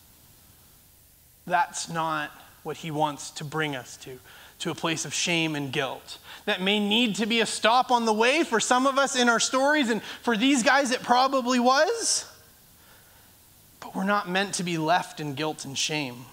That's 1.47 1.89
not 1.89 2.33
what 2.65 2.77
he 2.77 2.91
wants 2.91 3.31
to 3.31 3.45
bring 3.45 3.75
us 3.75 3.97
to 3.97 4.19
to 4.61 4.71
a 4.71 4.75
place 4.75 5.05
of 5.05 5.13
shame 5.13 5.55
and 5.55 5.73
guilt. 5.73 6.19
That 6.47 6.63
may 6.63 6.81
need 6.81 7.17
to 7.17 7.27
be 7.27 7.41
a 7.41 7.47
stop 7.47 7.91
on 7.91 8.07
the 8.07 8.13
way 8.13 8.45
for 8.45 8.61
some 8.61 8.87
of 8.87 8.99
us 8.99 9.17
in 9.17 9.29
our 9.29 9.41
stories, 9.41 9.91
and 9.91 10.03
for 10.23 10.37
these 10.37 10.63
guys, 10.63 10.91
it 10.91 11.03
probably 11.03 11.59
was. 11.59 12.27
But 13.81 13.95
we're 13.95 14.05
not 14.05 14.29
meant 14.29 14.55
to 14.55 14.63
be 14.63 14.79
left 14.79 15.21
in 15.21 15.35
guilt 15.35 15.65
and 15.65 15.77
shame. 15.77 16.25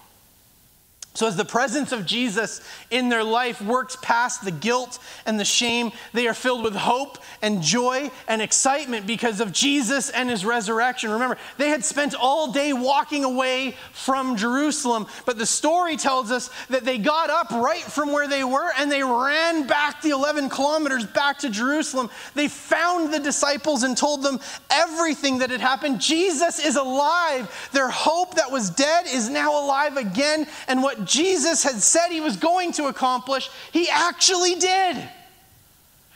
So, 1.18 1.26
as 1.26 1.34
the 1.34 1.44
presence 1.44 1.90
of 1.90 2.06
Jesus 2.06 2.60
in 2.92 3.08
their 3.08 3.24
life 3.24 3.60
works 3.60 3.96
past 4.00 4.44
the 4.44 4.52
guilt 4.52 5.00
and 5.26 5.40
the 5.40 5.44
shame, 5.44 5.90
they 6.12 6.28
are 6.28 6.32
filled 6.32 6.62
with 6.62 6.76
hope 6.76 7.18
and 7.42 7.60
joy 7.60 8.12
and 8.28 8.40
excitement 8.40 9.04
because 9.04 9.40
of 9.40 9.50
Jesus 9.50 10.10
and 10.10 10.30
his 10.30 10.44
resurrection. 10.44 11.10
Remember, 11.10 11.36
they 11.56 11.70
had 11.70 11.84
spent 11.84 12.14
all 12.14 12.52
day 12.52 12.72
walking 12.72 13.24
away 13.24 13.74
from 13.92 14.36
Jerusalem, 14.36 15.08
but 15.26 15.38
the 15.38 15.44
story 15.44 15.96
tells 15.96 16.30
us 16.30 16.50
that 16.68 16.84
they 16.84 16.98
got 16.98 17.30
up 17.30 17.50
right 17.50 17.82
from 17.82 18.12
where 18.12 18.28
they 18.28 18.44
were 18.44 18.70
and 18.78 18.88
they 18.88 19.02
ran 19.02 19.66
back 19.66 20.00
the 20.00 20.10
11 20.10 20.48
kilometers 20.48 21.04
back 21.04 21.38
to 21.38 21.50
Jerusalem. 21.50 22.10
They 22.36 22.46
found 22.46 23.12
the 23.12 23.18
disciples 23.18 23.82
and 23.82 23.96
told 23.96 24.22
them 24.22 24.38
everything 24.70 25.38
that 25.38 25.50
had 25.50 25.60
happened. 25.60 26.00
Jesus 26.00 26.64
is 26.64 26.76
alive. 26.76 27.68
Their 27.72 27.90
hope 27.90 28.36
that 28.36 28.52
was 28.52 28.70
dead 28.70 29.06
is 29.08 29.28
now 29.28 29.60
alive 29.60 29.96
again, 29.96 30.46
and 30.68 30.80
what 30.80 31.07
Jesus 31.08 31.62
had 31.62 31.82
said 31.82 32.08
he 32.08 32.20
was 32.20 32.36
going 32.36 32.72
to 32.72 32.86
accomplish, 32.86 33.50
he 33.72 33.88
actually 33.88 34.54
did. 34.54 35.08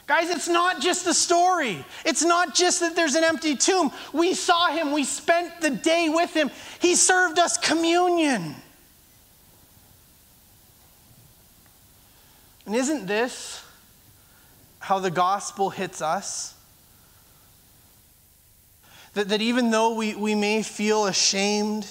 Guys, 0.06 0.30
it's 0.30 0.48
not 0.48 0.80
just 0.80 1.04
the 1.04 1.14
story. 1.14 1.84
It's 2.04 2.22
not 2.22 2.54
just 2.54 2.80
that 2.80 2.94
there's 2.94 3.14
an 3.14 3.24
empty 3.24 3.56
tomb. 3.56 3.90
We 4.12 4.34
saw 4.34 4.68
him, 4.68 4.92
we 4.92 5.04
spent 5.04 5.60
the 5.60 5.70
day 5.70 6.08
with 6.08 6.34
him. 6.34 6.50
He 6.80 6.96
served 6.96 7.38
us 7.38 7.56
communion. 7.56 8.54
And 12.66 12.74
isn't 12.74 13.06
this 13.06 13.64
how 14.80 14.98
the 14.98 15.10
gospel 15.10 15.70
hits 15.70 16.02
us? 16.02 16.54
That, 19.14 19.28
that 19.28 19.42
even 19.42 19.70
though 19.70 19.94
we, 19.94 20.14
we 20.14 20.34
may 20.34 20.62
feel 20.62 21.06
ashamed 21.06 21.86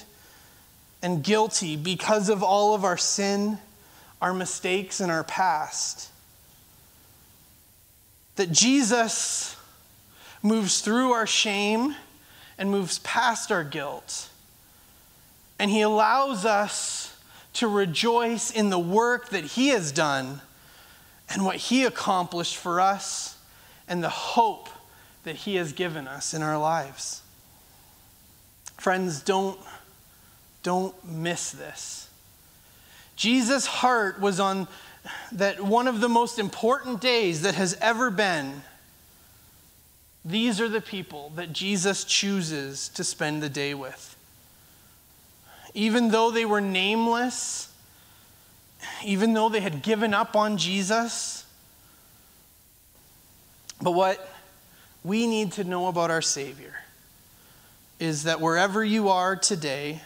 and 1.02 1.24
guilty 1.24 1.76
because 1.76 2.30
of 2.30 2.43
all 2.43 2.74
of 2.76 2.84
our 2.84 2.97
sin, 2.97 3.58
our 4.22 4.34
mistakes, 4.34 4.99
and 4.99 5.12
our 5.12 5.24
past, 5.24 6.10
that 8.36 8.52
Jesus 8.52 9.56
moves 10.43 10.82
through 10.82 11.12
our 11.12 11.28
shame 11.28 11.95
and 12.58 12.70
moves 12.70 12.99
past 12.99 13.52
our 13.52 13.64
guilt. 13.64 14.30
And 15.60 15.70
he 15.70 15.82
allows 15.82 16.45
us 16.45 17.16
to 17.54 17.68
rejoice 17.68 18.52
in 18.52 18.70
the 18.70 18.80
work 18.80 19.30
that 19.30 19.43
he 19.43 19.70
has 19.70 19.91
done 19.91 20.41
and 21.30 21.45
what 21.45 21.56
he 21.58 21.86
accomplished 21.86 22.58
for 22.58 22.80
us 22.80 23.38
and 23.88 24.04
the 24.04 24.10
hope 24.10 24.70
that 25.24 25.36
he 25.36 25.56
has 25.56 25.74
given 25.74 26.08
us 26.08 26.34
in 26.34 26.41
our 26.41 26.58
lives. 26.58 27.22
Friends, 28.78 29.22
don't, 29.22 29.60
don't 30.64 30.95
miss 31.05 31.51
this. 31.51 32.09
Jesus' 33.16 33.66
heart 33.66 34.20
was 34.20 34.39
on 34.39 34.68
that 35.32 35.62
one 35.62 35.88
of 35.88 35.99
the 35.99 36.09
most 36.09 36.39
important 36.39 37.01
days 37.01 37.41
that 37.41 37.55
has 37.55 37.78
ever 37.82 38.12
been. 38.12 38.62
These 40.24 40.62
are 40.62 40.70
the 40.70 40.82
people 40.82 41.32
that 41.36 41.51
Jesus 41.51 42.03
chooses 42.03 42.89
to 42.89 43.03
spend 43.03 43.41
the 43.41 43.49
day 43.49 43.74
with. 43.74 44.16
Even 45.74 46.09
though 46.09 46.30
they 46.30 46.45
were 46.45 46.62
nameless, 46.62 47.72
even 49.03 49.34
though 49.34 49.49
they 49.49 49.62
had 49.62 49.82
given 49.82 50.14
up 50.14 50.36
on 50.36 50.57
Jesus. 50.57 51.45
But 53.82 53.91
what 53.91 54.30
we 55.03 55.26
need 55.26 55.53
to 55.53 55.64
know 55.64 55.88
about 55.88 56.12
our 56.12 56.22
Savior 56.22 56.74
is 57.99 58.24
that 58.24 58.41
wherever 58.41 58.84
you 58.84 59.09
are 59.09 59.36
today, 59.36 60.01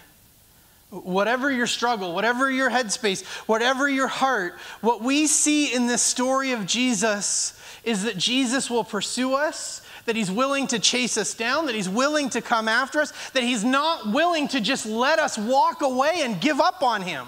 whatever 1.03 1.51
your 1.51 1.67
struggle, 1.67 2.13
whatever 2.13 2.49
your 2.49 2.69
headspace, 2.69 3.25
whatever 3.47 3.89
your 3.89 4.07
heart, 4.07 4.53
what 4.81 5.01
we 5.01 5.27
see 5.27 5.73
in 5.73 5.87
this 5.87 6.01
story 6.01 6.51
of 6.51 6.65
Jesus 6.65 7.59
is 7.83 8.03
that 8.03 8.17
Jesus 8.17 8.69
will 8.69 8.83
pursue 8.83 9.33
us, 9.33 9.81
that 10.05 10.15
he's 10.15 10.31
willing 10.31 10.67
to 10.67 10.79
chase 10.79 11.17
us 11.17 11.33
down, 11.33 11.65
that 11.65 11.75
he's 11.75 11.89
willing 11.89 12.29
to 12.29 12.41
come 12.41 12.67
after 12.67 12.99
us, 12.99 13.11
that 13.31 13.43
he's 13.43 13.63
not 13.63 14.11
willing 14.11 14.47
to 14.47 14.61
just 14.61 14.85
let 14.85 15.19
us 15.19 15.37
walk 15.37 15.81
away 15.81 16.21
and 16.21 16.39
give 16.39 16.59
up 16.59 16.81
on 16.81 17.01
him, 17.01 17.25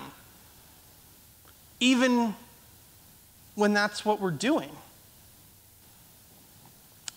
even 1.79 2.35
when 3.55 3.73
that's 3.73 4.05
what 4.05 4.21
we're 4.21 4.31
doing. 4.31 4.69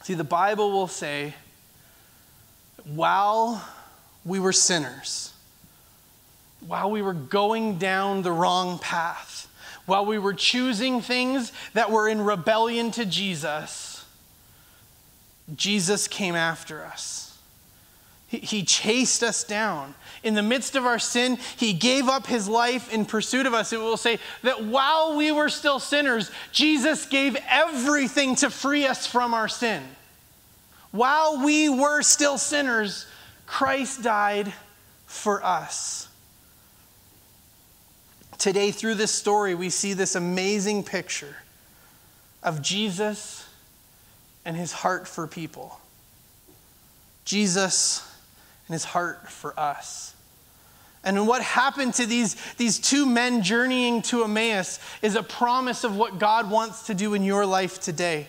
See, 0.02 0.14
the 0.14 0.24
Bible 0.24 0.72
will 0.72 0.88
say, 0.88 1.34
while 2.84 3.62
we 4.24 4.40
were 4.40 4.52
sinners, 4.52 5.29
while 6.66 6.90
we 6.90 7.02
were 7.02 7.14
going 7.14 7.78
down 7.78 8.22
the 8.22 8.32
wrong 8.32 8.78
path, 8.78 9.48
while 9.86 10.04
we 10.04 10.18
were 10.18 10.34
choosing 10.34 11.00
things 11.00 11.52
that 11.74 11.90
were 11.90 12.08
in 12.08 12.20
rebellion 12.20 12.90
to 12.92 13.04
Jesus, 13.04 14.04
Jesus 15.56 16.06
came 16.06 16.36
after 16.36 16.84
us. 16.84 17.38
He, 18.28 18.38
he 18.38 18.62
chased 18.62 19.22
us 19.22 19.42
down. 19.42 19.94
In 20.22 20.34
the 20.34 20.42
midst 20.42 20.76
of 20.76 20.86
our 20.86 20.98
sin, 20.98 21.38
He 21.56 21.72
gave 21.72 22.08
up 22.08 22.26
His 22.26 22.46
life 22.46 22.92
in 22.92 23.04
pursuit 23.04 23.46
of 23.46 23.54
us. 23.54 23.72
It 23.72 23.80
will 23.80 23.96
say 23.96 24.18
that 24.42 24.62
while 24.64 25.16
we 25.16 25.32
were 25.32 25.48
still 25.48 25.80
sinners, 25.80 26.30
Jesus 26.52 27.06
gave 27.06 27.36
everything 27.48 28.36
to 28.36 28.50
free 28.50 28.86
us 28.86 29.06
from 29.06 29.34
our 29.34 29.48
sin. 29.48 29.82
While 30.92 31.44
we 31.44 31.68
were 31.68 32.02
still 32.02 32.38
sinners, 32.38 33.06
Christ 33.46 34.02
died 34.02 34.52
for 35.06 35.44
us. 35.44 36.09
Today, 38.40 38.70
through 38.70 38.94
this 38.94 39.12
story, 39.12 39.54
we 39.54 39.68
see 39.68 39.92
this 39.92 40.14
amazing 40.14 40.82
picture 40.82 41.36
of 42.42 42.62
Jesus 42.62 43.46
and 44.46 44.56
his 44.56 44.72
heart 44.72 45.06
for 45.06 45.26
people. 45.26 45.78
Jesus 47.26 48.02
and 48.66 48.72
his 48.72 48.84
heart 48.84 49.28
for 49.28 49.52
us. 49.60 50.14
And 51.04 51.28
what 51.28 51.42
happened 51.42 51.92
to 51.94 52.06
these, 52.06 52.34
these 52.54 52.78
two 52.78 53.04
men 53.04 53.42
journeying 53.42 54.00
to 54.04 54.24
Emmaus 54.24 54.80
is 55.02 55.16
a 55.16 55.22
promise 55.22 55.84
of 55.84 55.94
what 55.94 56.18
God 56.18 56.50
wants 56.50 56.84
to 56.86 56.94
do 56.94 57.12
in 57.12 57.22
your 57.22 57.44
life 57.44 57.78
today. 57.78 58.26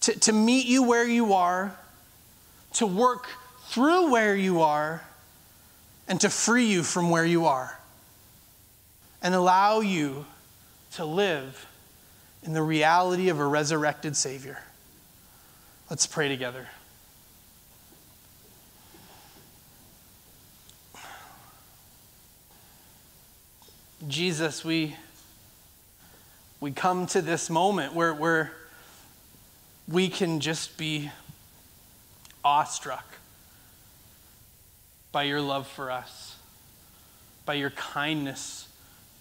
To, 0.00 0.18
to 0.20 0.32
meet 0.32 0.64
you 0.64 0.82
where 0.82 1.06
you 1.06 1.34
are, 1.34 1.76
to 2.74 2.86
work 2.86 3.28
through 3.66 4.10
where 4.10 4.34
you 4.34 4.62
are, 4.62 5.04
and 6.08 6.18
to 6.22 6.30
free 6.30 6.64
you 6.64 6.82
from 6.82 7.10
where 7.10 7.26
you 7.26 7.44
are 7.44 7.78
and 9.22 9.34
allow 9.34 9.80
you 9.80 10.26
to 10.94 11.04
live 11.04 11.66
in 12.42 12.52
the 12.52 12.62
reality 12.62 13.28
of 13.28 13.38
a 13.38 13.46
resurrected 13.46 14.16
Savior. 14.16 14.58
Let's 15.88 16.06
pray 16.06 16.28
together. 16.28 16.66
Jesus, 24.08 24.64
we, 24.64 24.96
we 26.60 26.72
come 26.72 27.06
to 27.06 27.22
this 27.22 27.48
moment 27.48 27.94
where, 27.94 28.12
where 28.12 28.52
we 29.86 30.08
can 30.08 30.40
just 30.40 30.76
be 30.76 31.12
awestruck 32.44 33.06
by 35.12 35.22
your 35.22 35.40
love 35.40 35.68
for 35.68 35.92
us, 35.92 36.36
by 37.46 37.54
your 37.54 37.70
kindness 37.70 38.66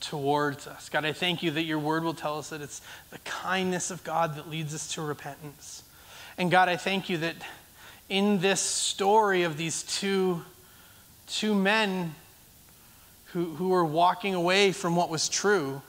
towards 0.01 0.67
us. 0.67 0.89
God, 0.89 1.05
I 1.05 1.13
thank 1.13 1.43
you 1.43 1.51
that 1.51 1.63
your 1.63 1.79
word 1.79 2.03
will 2.03 2.13
tell 2.13 2.37
us 2.37 2.49
that 2.49 2.61
it's 2.61 2.81
the 3.11 3.19
kindness 3.19 3.91
of 3.91 4.03
God 4.03 4.35
that 4.35 4.49
leads 4.49 4.73
us 4.73 4.91
to 4.93 5.01
repentance. 5.01 5.83
And 6.37 6.51
God, 6.51 6.67
I 6.67 6.75
thank 6.75 7.09
you 7.09 7.17
that 7.19 7.35
in 8.09 8.39
this 8.39 8.59
story 8.59 9.43
of 9.43 9.57
these 9.57 9.83
two, 9.83 10.43
two 11.27 11.55
men 11.55 12.15
who, 13.25 13.55
who 13.55 13.69
were 13.69 13.85
walking 13.85 14.33
away 14.33 14.71
from 14.71 14.95
what 14.95 15.09
was 15.09 15.29
true, 15.29 15.81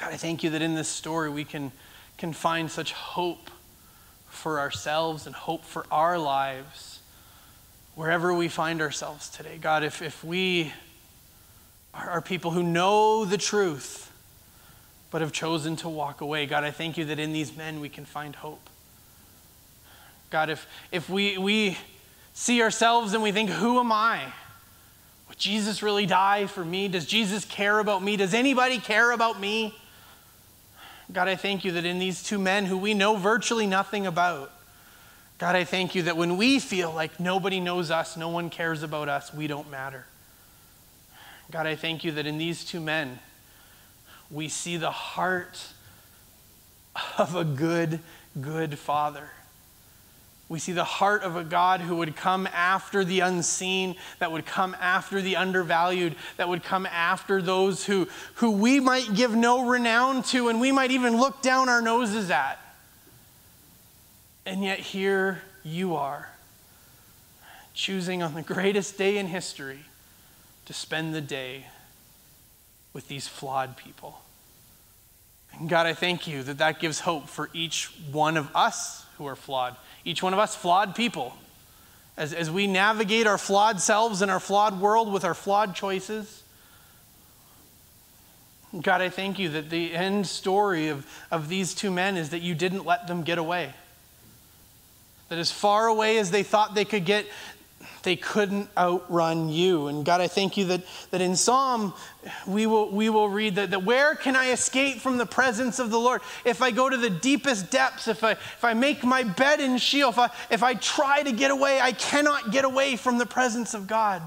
God, 0.00 0.12
I 0.12 0.16
thank 0.16 0.42
you 0.42 0.50
that 0.50 0.62
in 0.62 0.74
this 0.74 0.88
story 0.88 1.30
we 1.30 1.44
can, 1.44 1.72
can 2.18 2.32
find 2.32 2.70
such 2.70 2.92
hope 2.92 3.50
for 4.28 4.60
ourselves 4.60 5.26
and 5.26 5.34
hope 5.34 5.64
for 5.64 5.86
our 5.90 6.18
lives 6.18 7.00
wherever 7.94 8.32
we 8.32 8.48
find 8.48 8.80
ourselves 8.80 9.28
today. 9.28 9.58
God, 9.60 9.82
if, 9.82 10.02
if 10.02 10.22
we 10.22 10.72
are 11.98 12.22
people 12.22 12.50
who 12.50 12.62
know 12.62 13.24
the 13.24 13.38
truth 13.38 14.10
but 15.10 15.20
have 15.20 15.32
chosen 15.32 15.76
to 15.76 15.88
walk 15.88 16.20
away. 16.20 16.46
God, 16.46 16.64
I 16.64 16.70
thank 16.70 16.98
you 16.98 17.04
that 17.06 17.18
in 17.18 17.32
these 17.32 17.56
men 17.56 17.80
we 17.80 17.88
can 17.88 18.04
find 18.04 18.34
hope. 18.36 18.68
God, 20.30 20.50
if, 20.50 20.66
if 20.92 21.08
we, 21.08 21.38
we 21.38 21.78
see 22.34 22.62
ourselves 22.62 23.14
and 23.14 23.22
we 23.22 23.32
think, 23.32 23.48
who 23.50 23.78
am 23.80 23.90
I? 23.90 24.32
Would 25.28 25.38
Jesus 25.38 25.82
really 25.82 26.06
die 26.06 26.46
for 26.46 26.64
me? 26.64 26.88
Does 26.88 27.06
Jesus 27.06 27.44
care 27.44 27.78
about 27.78 28.02
me? 28.02 28.16
Does 28.16 28.34
anybody 28.34 28.78
care 28.78 29.10
about 29.12 29.40
me? 29.40 29.74
God, 31.10 31.28
I 31.28 31.36
thank 31.36 31.64
you 31.64 31.72
that 31.72 31.86
in 31.86 31.98
these 31.98 32.22
two 32.22 32.38
men 32.38 32.66
who 32.66 32.76
we 32.76 32.92
know 32.92 33.16
virtually 33.16 33.66
nothing 33.66 34.06
about, 34.06 34.52
God, 35.38 35.56
I 35.56 35.64
thank 35.64 35.94
you 35.94 36.02
that 36.02 36.16
when 36.16 36.36
we 36.36 36.58
feel 36.58 36.92
like 36.92 37.18
nobody 37.18 37.60
knows 37.60 37.90
us, 37.90 38.16
no 38.16 38.28
one 38.28 38.50
cares 38.50 38.82
about 38.82 39.08
us, 39.08 39.32
we 39.32 39.46
don't 39.46 39.70
matter. 39.70 40.04
God, 41.50 41.66
I 41.66 41.76
thank 41.76 42.04
you 42.04 42.12
that 42.12 42.26
in 42.26 42.36
these 42.36 42.64
two 42.64 42.80
men, 42.80 43.18
we 44.30 44.48
see 44.48 44.76
the 44.76 44.90
heart 44.90 45.66
of 47.16 47.34
a 47.34 47.44
good, 47.44 48.00
good 48.38 48.78
father. 48.78 49.30
We 50.50 50.58
see 50.58 50.72
the 50.72 50.84
heart 50.84 51.22
of 51.22 51.36
a 51.36 51.44
God 51.44 51.80
who 51.80 51.96
would 51.96 52.16
come 52.16 52.46
after 52.52 53.04
the 53.04 53.20
unseen, 53.20 53.96
that 54.18 54.32
would 54.32 54.46
come 54.46 54.76
after 54.80 55.20
the 55.20 55.36
undervalued, 55.36 56.16
that 56.36 56.48
would 56.48 56.62
come 56.62 56.86
after 56.86 57.40
those 57.40 57.84
who, 57.84 58.08
who 58.34 58.50
we 58.50 58.80
might 58.80 59.14
give 59.14 59.34
no 59.34 59.66
renown 59.68 60.22
to 60.24 60.48
and 60.48 60.60
we 60.60 60.72
might 60.72 60.90
even 60.90 61.18
look 61.18 61.42
down 61.42 61.68
our 61.68 61.82
noses 61.82 62.30
at. 62.30 62.58
And 64.46 64.64
yet, 64.64 64.78
here 64.78 65.42
you 65.62 65.96
are, 65.96 66.30
choosing 67.74 68.22
on 68.22 68.32
the 68.32 68.42
greatest 68.42 68.96
day 68.96 69.18
in 69.18 69.26
history 69.26 69.80
to 70.68 70.74
spend 70.74 71.14
the 71.14 71.20
day 71.22 71.64
with 72.92 73.08
these 73.08 73.26
flawed 73.26 73.74
people. 73.78 74.20
And 75.58 75.66
God, 75.66 75.86
I 75.86 75.94
thank 75.94 76.26
you 76.26 76.42
that 76.42 76.58
that 76.58 76.78
gives 76.78 77.00
hope 77.00 77.26
for 77.26 77.48
each 77.54 77.86
one 78.12 78.36
of 78.36 78.54
us 78.54 79.06
who 79.16 79.26
are 79.26 79.34
flawed, 79.34 79.76
each 80.04 80.22
one 80.22 80.34
of 80.34 80.38
us 80.38 80.54
flawed 80.54 80.94
people. 80.94 81.34
As, 82.18 82.34
as 82.34 82.50
we 82.50 82.66
navigate 82.66 83.26
our 83.26 83.38
flawed 83.38 83.80
selves 83.80 84.20
and 84.20 84.30
our 84.30 84.40
flawed 84.40 84.78
world 84.78 85.10
with 85.10 85.24
our 85.24 85.32
flawed 85.32 85.74
choices, 85.74 86.42
God, 88.78 89.00
I 89.00 89.08
thank 89.08 89.38
you 89.38 89.48
that 89.48 89.70
the 89.70 89.94
end 89.94 90.26
story 90.26 90.88
of, 90.88 91.06
of 91.30 91.48
these 91.48 91.72
two 91.72 91.90
men 91.90 92.18
is 92.18 92.28
that 92.30 92.40
you 92.40 92.54
didn't 92.54 92.84
let 92.84 93.06
them 93.06 93.22
get 93.22 93.38
away. 93.38 93.72
That 95.30 95.38
as 95.38 95.50
far 95.50 95.86
away 95.86 96.18
as 96.18 96.30
they 96.30 96.42
thought 96.42 96.74
they 96.74 96.84
could 96.84 97.06
get, 97.06 97.24
they 98.02 98.16
couldn't 98.16 98.68
outrun 98.76 99.48
you. 99.48 99.88
And 99.88 100.04
God, 100.04 100.20
I 100.20 100.28
thank 100.28 100.56
you 100.56 100.64
that, 100.66 100.82
that 101.10 101.20
in 101.20 101.36
Psalm 101.36 101.94
we 102.46 102.66
will, 102.66 102.90
we 102.90 103.08
will 103.08 103.28
read 103.28 103.56
that, 103.56 103.70
that 103.70 103.84
where 103.84 104.14
can 104.14 104.36
I 104.36 104.50
escape 104.50 104.98
from 105.00 105.18
the 105.18 105.26
presence 105.26 105.78
of 105.78 105.90
the 105.90 105.98
Lord? 105.98 106.20
If 106.44 106.62
I 106.62 106.70
go 106.70 106.88
to 106.88 106.96
the 106.96 107.10
deepest 107.10 107.70
depths, 107.70 108.08
if 108.08 108.22
I, 108.22 108.32
if 108.32 108.64
I 108.64 108.74
make 108.74 109.04
my 109.04 109.22
bed 109.22 109.60
in 109.60 109.78
Sheol, 109.78 110.10
if 110.10 110.18
I, 110.18 110.30
if 110.50 110.62
I 110.62 110.74
try 110.74 111.22
to 111.22 111.32
get 111.32 111.50
away, 111.50 111.80
I 111.80 111.92
cannot 111.92 112.52
get 112.52 112.64
away 112.64 112.96
from 112.96 113.18
the 113.18 113.26
presence 113.26 113.74
of 113.74 113.86
God. 113.86 114.22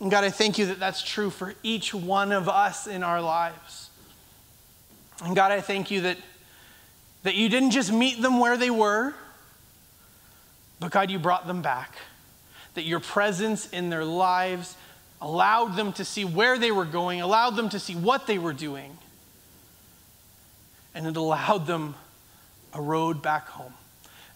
And 0.00 0.10
God, 0.10 0.24
I 0.24 0.30
thank 0.30 0.58
you 0.58 0.66
that 0.66 0.78
that's 0.78 1.02
true 1.02 1.30
for 1.30 1.54
each 1.62 1.94
one 1.94 2.32
of 2.32 2.48
us 2.48 2.86
in 2.86 3.02
our 3.02 3.20
lives. 3.20 3.90
And 5.24 5.34
God, 5.34 5.52
I 5.52 5.60
thank 5.60 5.90
you 5.90 6.02
that, 6.02 6.18
that 7.22 7.34
you 7.34 7.48
didn't 7.48 7.70
just 7.70 7.90
meet 7.90 8.20
them 8.20 8.38
where 8.38 8.58
they 8.58 8.70
were, 8.70 9.14
but 10.78 10.90
God, 10.90 11.10
you 11.10 11.18
brought 11.18 11.46
them 11.46 11.62
back. 11.62 11.96
That 12.76 12.84
your 12.84 13.00
presence 13.00 13.68
in 13.70 13.90
their 13.90 14.04
lives 14.04 14.76
allowed 15.20 15.76
them 15.76 15.92
to 15.94 16.04
see 16.04 16.24
where 16.24 16.58
they 16.58 16.70
were 16.70 16.84
going, 16.84 17.20
allowed 17.20 17.56
them 17.56 17.68
to 17.70 17.78
see 17.78 17.94
what 17.94 18.26
they 18.26 18.38
were 18.38 18.52
doing, 18.52 18.96
and 20.94 21.06
it 21.06 21.16
allowed 21.16 21.66
them 21.66 21.94
a 22.72 22.80
road 22.80 23.22
back 23.22 23.48
home. 23.48 23.72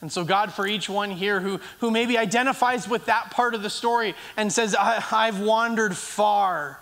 And 0.01 0.11
so, 0.11 0.25
God, 0.25 0.53
for 0.53 0.67
each 0.67 0.89
one 0.89 1.11
here 1.11 1.41
who, 1.41 1.61
who 1.81 1.91
maybe 1.91 2.17
identifies 2.17 2.89
with 2.89 3.07
that 3.07 3.31
part 3.31 3.55
of 3.55 3.63
the 3.63 3.69
story 3.69 4.15
and 4.37 4.51
says, 4.51 4.75
I, 4.75 5.05
I've 5.13 5.41
wandered 5.41 5.95
far 5.95 6.81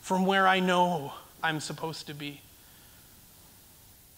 from 0.00 0.26
where 0.26 0.48
I 0.48 0.58
know 0.58 1.12
I'm 1.42 1.60
supposed 1.60 2.08
to 2.08 2.14
be. 2.14 2.40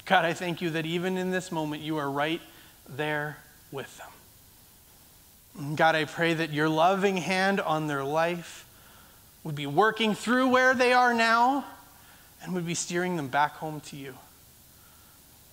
God, 0.07 0.25
I 0.25 0.33
thank 0.33 0.63
you 0.63 0.71
that 0.71 0.87
even 0.87 1.19
in 1.19 1.31
this 1.31 1.53
moment, 1.53 1.83
you 1.83 1.99
are 1.99 2.11
right 2.11 2.41
there 2.89 3.37
with 3.71 3.95
them. 3.99 4.09
God, 5.75 5.97
I 5.97 6.05
pray 6.05 6.35
that 6.35 6.53
your 6.53 6.69
loving 6.69 7.17
hand 7.17 7.61
on 7.61 7.89
their 7.89 8.05
life 8.05 8.65
would 9.43 9.57
be 9.57 9.67
working 9.67 10.15
through 10.15 10.49
where 10.49 10.73
they 10.75 10.93
are 10.93 11.13
now 11.13 11.65
and 12.43 12.55
would 12.55 12.67
be 12.67 12.75
steering 12.75 13.17
them 13.17 13.29
back 13.29 13.57
home 13.57 13.81
to 13.81 13.97
you. 13.97 14.15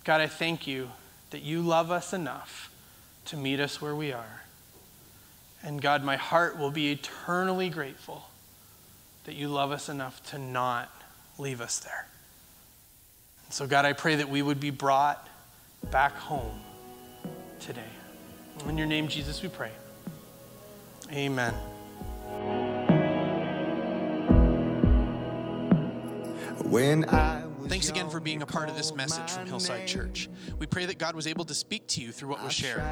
God, 0.04 0.22
I 0.22 0.28
thank 0.28 0.68
you 0.68 0.90
that 1.32 1.42
you 1.42 1.62
love 1.62 1.90
us 1.90 2.14
enough 2.14 2.72
to 3.26 3.38
meet 3.38 3.60
us 3.60 3.82
where 3.82 3.96
we 3.96 4.14
are. 4.14 4.44
And 5.64 5.82
God, 5.82 6.04
my 6.04 6.16
heart 6.16 6.60
will 6.60 6.70
be 6.70 6.92
eternally 6.92 7.70
grateful 7.70 8.30
that 9.24 9.34
you 9.34 9.48
love 9.48 9.72
us 9.72 9.90
enough 9.90 10.24
to 10.30 10.38
not 10.38 10.92
leave 11.40 11.62
us 11.62 11.80
there. 11.80 12.06
And 13.46 13.54
so, 13.54 13.66
God, 13.66 13.86
I 13.86 13.94
pray 13.94 14.16
that 14.18 14.30
we 14.30 14.44
would 14.44 14.60
be 14.60 14.70
brought 14.70 15.28
back 15.90 16.14
home 16.14 16.60
today. 17.60 17.82
In 18.68 18.78
your 18.78 18.88
name, 18.88 19.08
Jesus, 19.08 19.42
we 19.42 19.50
pray. 19.50 19.72
Amen. 21.12 21.54
When 26.64 27.06
I 27.10 27.46
Thanks 27.68 27.90
again 27.90 28.10
for 28.12 28.20
being 28.20 28.44
a 28.44 28.46
part 28.46 28.70
of 28.70 28.78
this 28.78 28.94
message 28.94 29.32
from 29.32 29.48
Hillside 29.48 29.88
Church. 29.88 30.30
We 30.60 30.68
pray 30.68 30.86
that 30.86 31.00
God 31.00 31.16
was 31.16 31.26
able 31.26 31.46
to 31.46 31.54
speak 31.56 31.88
to 31.88 32.02
you 32.02 32.12
through 32.12 32.30
what 32.30 32.44
was 32.44 32.54
shared. 32.54 32.84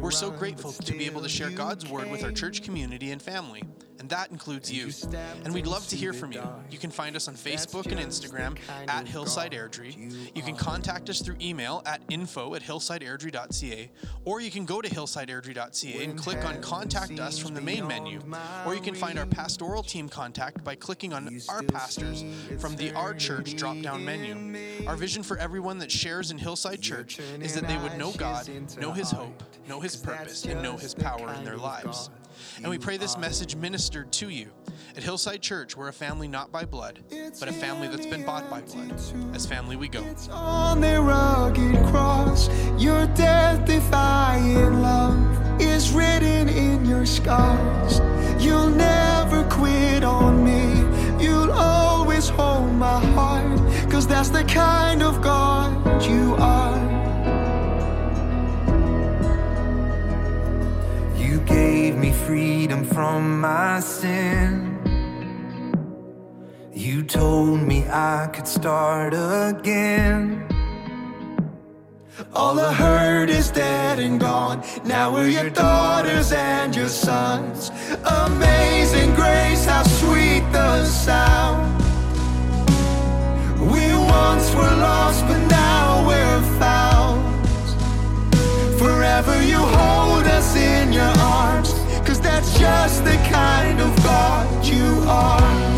We're 0.00 0.10
so 0.10 0.30
grateful 0.30 0.72
to 0.72 0.92
be 0.92 1.06
able 1.06 1.22
to 1.22 1.28
share 1.28 1.50
God's 1.50 1.88
word 1.88 2.10
with 2.10 2.24
our 2.24 2.32
church 2.32 2.62
community 2.62 3.12
and 3.12 3.22
family, 3.22 3.62
and 3.98 4.08
that 4.10 4.30
includes 4.30 4.70
you. 4.72 4.90
And 5.44 5.52
we'd 5.54 5.66
love 5.66 5.86
to 5.88 5.96
hear 5.96 6.12
from 6.12 6.32
you. 6.32 6.42
You 6.70 6.78
can 6.78 6.90
find 6.90 7.16
us 7.16 7.28
on 7.28 7.34
Facebook 7.34 7.86
and 7.86 8.00
Instagram 8.00 8.56
at 8.88 9.06
Hillside 9.06 9.52
Airdrie. 9.52 10.14
You 10.34 10.42
can 10.42 10.56
contact 10.56 11.08
us 11.10 11.20
through 11.20 11.36
email 11.40 11.82
at 11.86 12.00
info 12.08 12.54
at 12.54 12.62
hillsideairdrie.ca, 12.62 13.90
or 14.24 14.40
you 14.40 14.50
can 14.50 14.64
go 14.64 14.80
to 14.80 14.88
hillsideairdrie.ca 14.88 16.04
and 16.04 16.18
click 16.18 16.44
on 16.44 16.60
Contact 16.60 17.18
Us 17.20 17.38
from 17.38 17.54
the 17.54 17.60
main 17.60 17.86
menu, 17.86 18.20
or 18.64 18.74
you 18.74 18.80
can 18.80 18.94
find 18.94 19.18
our 19.18 19.26
pastoral 19.26 19.82
team 19.82 20.08
contact 20.08 20.64
by 20.64 20.74
clicking 20.74 21.12
on 21.12 21.40
Our 21.48 21.62
Pastors 21.62 22.24
from 22.58 22.76
the 22.76 22.92
Our 22.92 23.14
Church 23.14 23.56
drop 23.56 23.80
down 23.80 24.04
menu. 24.04 24.86
Our 24.86 24.96
vision 24.96 25.22
for 25.22 25.38
everyone 25.38 25.78
that 25.78 25.90
shares 25.90 26.30
in 26.30 26.38
Hillside 26.38 26.80
Church 26.80 27.18
is 27.40 27.54
that 27.54 27.66
they 27.66 27.76
would 27.78 27.96
know 27.98 28.12
God, 28.12 28.48
know 28.80 28.92
His 28.92 29.10
hope, 29.10 29.42
know 29.68 29.80
His 29.80 29.96
purpose, 29.96 30.44
and 30.44 30.62
know 30.62 30.76
His 30.76 30.94
power 30.94 31.32
in 31.34 31.44
their 31.44 31.56
lives. 31.56 32.10
And 32.56 32.68
we 32.68 32.78
pray 32.78 32.96
this 32.96 33.16
message 33.16 33.56
ministered 33.56 34.12
to 34.12 34.28
you. 34.28 34.50
At 34.96 35.02
Hillside 35.02 35.42
Church, 35.42 35.76
we're 35.76 35.88
a 35.88 35.92
family 35.92 36.26
not 36.26 36.50
by 36.50 36.64
blood, 36.64 37.00
but 37.38 37.48
a 37.48 37.52
family 37.52 37.88
that's 37.88 38.06
been 38.06 38.24
bought 38.24 38.48
by 38.48 38.62
blood. 38.62 38.92
As 39.34 39.46
family, 39.46 39.76
we 39.76 39.88
go. 39.88 40.04
on 40.30 40.80
the 40.80 41.00
rugged 41.00 41.76
cross, 41.86 42.48
your 42.78 43.06
death 43.08 43.66
defying 43.66 44.80
love 44.80 45.60
is 45.60 45.92
written 45.92 46.48
in 46.48 46.84
your 46.86 47.04
scars. 47.04 48.00
You'll 48.42 48.70
never 48.70 49.44
quit 49.50 50.04
on 50.04 50.44
me, 50.44 51.24
you'll 51.24 51.52
always 51.52 52.28
hold 52.28 52.72
my 52.72 53.00
heart, 53.14 53.90
cause 53.90 54.06
that's 54.06 54.30
the 54.30 54.44
kind 54.44 55.02
of 55.02 55.20
God 55.20 56.02
you 56.04 56.34
are. 56.38 56.95
Gave 61.46 61.96
me 61.96 62.12
freedom 62.12 62.84
from 62.84 63.40
my 63.40 63.80
sin. 63.80 64.76
You 66.72 67.02
told 67.02 67.60
me 67.60 67.86
I 67.88 68.28
could 68.32 68.46
start 68.46 69.14
again. 69.14 70.46
All 72.32 72.54
the 72.54 72.72
hurt 72.72 73.30
is 73.30 73.50
dead 73.50 73.98
and 73.98 74.20
gone. 74.20 74.62
Now 74.84 75.12
we're 75.12 75.28
your 75.28 75.50
daughters 75.50 76.32
and 76.32 76.74
your 76.74 76.88
sons. 76.88 77.70
Amazing 78.04 79.14
grace, 79.14 79.64
how 79.64 79.82
sweet 79.82 80.44
the 80.52 80.84
sound. 80.84 81.82
We 83.60 83.84
once 83.94 84.54
were 84.54 84.76
lost, 84.88 85.26
but 85.26 85.40
now 85.48 85.55
Forever 89.26 89.44
you 89.44 89.58
hold 89.58 90.24
us 90.26 90.54
in 90.54 90.92
your 90.92 91.12
arms, 91.18 91.72
cause 92.06 92.20
that's 92.20 92.56
just 92.60 93.04
the 93.04 93.16
kind 93.28 93.80
of 93.80 93.96
God 94.04 94.64
you 94.64 95.02
are. 95.08 95.75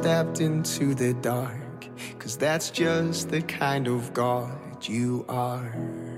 Stepped 0.00 0.40
into 0.40 0.94
the 0.94 1.12
dark, 1.12 1.86
cause 2.18 2.34
that's 2.34 2.70
just 2.70 3.28
the 3.28 3.42
kind 3.42 3.86
of 3.86 4.14
God 4.14 4.88
you 4.88 5.26
are. 5.28 6.09